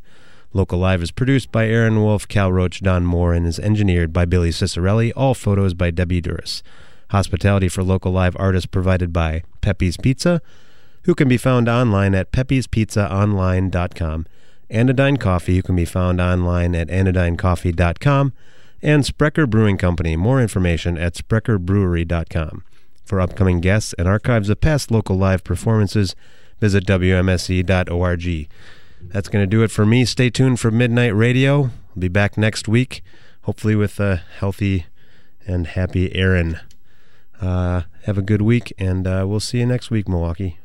Local 0.53 0.79
Live 0.79 1.03
is 1.03 1.11
produced 1.11 1.51
by 1.51 1.67
Aaron 1.67 2.01
Wolf, 2.01 2.27
Cal 2.27 2.51
Roach, 2.51 2.81
Don 2.81 3.05
Moore, 3.05 3.33
and 3.33 3.45
is 3.45 3.59
engineered 3.59 4.13
by 4.13 4.25
Billy 4.25 4.49
Cicerelli. 4.49 5.11
All 5.15 5.33
photos 5.33 5.73
by 5.73 5.91
Debbie 5.91 6.21
Duras. 6.21 6.63
Hospitality 7.13 7.69
for 7.69 7.83
Local 7.83 8.11
Live 8.11 8.35
artists 8.39 8.65
provided 8.65 9.13
by 9.13 9.43
Pepe's 9.61 9.97
Pizza, 9.97 10.41
who 11.03 11.13
can 11.13 11.27
be 11.27 11.37
found 11.37 11.69
online 11.69 12.15
at 12.15 12.31
peppe'spizzaonline.com. 12.31 14.25
Anodyne 14.71 15.17
Coffee, 15.17 15.57
who 15.57 15.61
can 15.61 15.75
be 15.75 15.85
found 15.85 16.19
online 16.19 16.73
at 16.73 16.87
anodynecoffee.com. 16.87 18.33
And 18.81 19.05
Sprecher 19.05 19.45
Brewing 19.45 19.77
Company. 19.77 20.15
More 20.15 20.41
information 20.41 20.97
at 20.97 21.13
sprecherbrewery.com. 21.13 22.63
For 23.05 23.21
upcoming 23.21 23.59
guests 23.61 23.93
and 23.99 24.07
archives 24.07 24.49
of 24.49 24.59
past 24.59 24.89
local 24.89 25.15
live 25.15 25.43
performances, 25.43 26.15
visit 26.59 26.83
WMSE.org. 26.87 28.49
That's 29.03 29.29
going 29.29 29.43
to 29.43 29.47
do 29.47 29.61
it 29.61 29.69
for 29.69 29.85
me. 29.85 30.03
Stay 30.05 30.31
tuned 30.31 30.59
for 30.59 30.71
Midnight 30.71 31.13
Radio. 31.15 31.65
I'll 31.65 31.99
be 31.99 32.07
back 32.07 32.39
next 32.39 32.67
week, 32.67 33.03
hopefully 33.43 33.75
with 33.75 33.99
a 33.99 34.23
healthy 34.39 34.87
and 35.45 35.67
happy 35.67 36.15
Aaron. 36.15 36.59
Uh, 37.43 37.83
have 38.03 38.17
a 38.17 38.21
good 38.21 38.41
week, 38.41 38.71
and 38.77 39.05
uh, 39.05 39.25
we'll 39.27 39.41
see 39.41 39.59
you 39.59 39.65
next 39.65 39.91
week, 39.91 40.07
Milwaukee. 40.07 40.59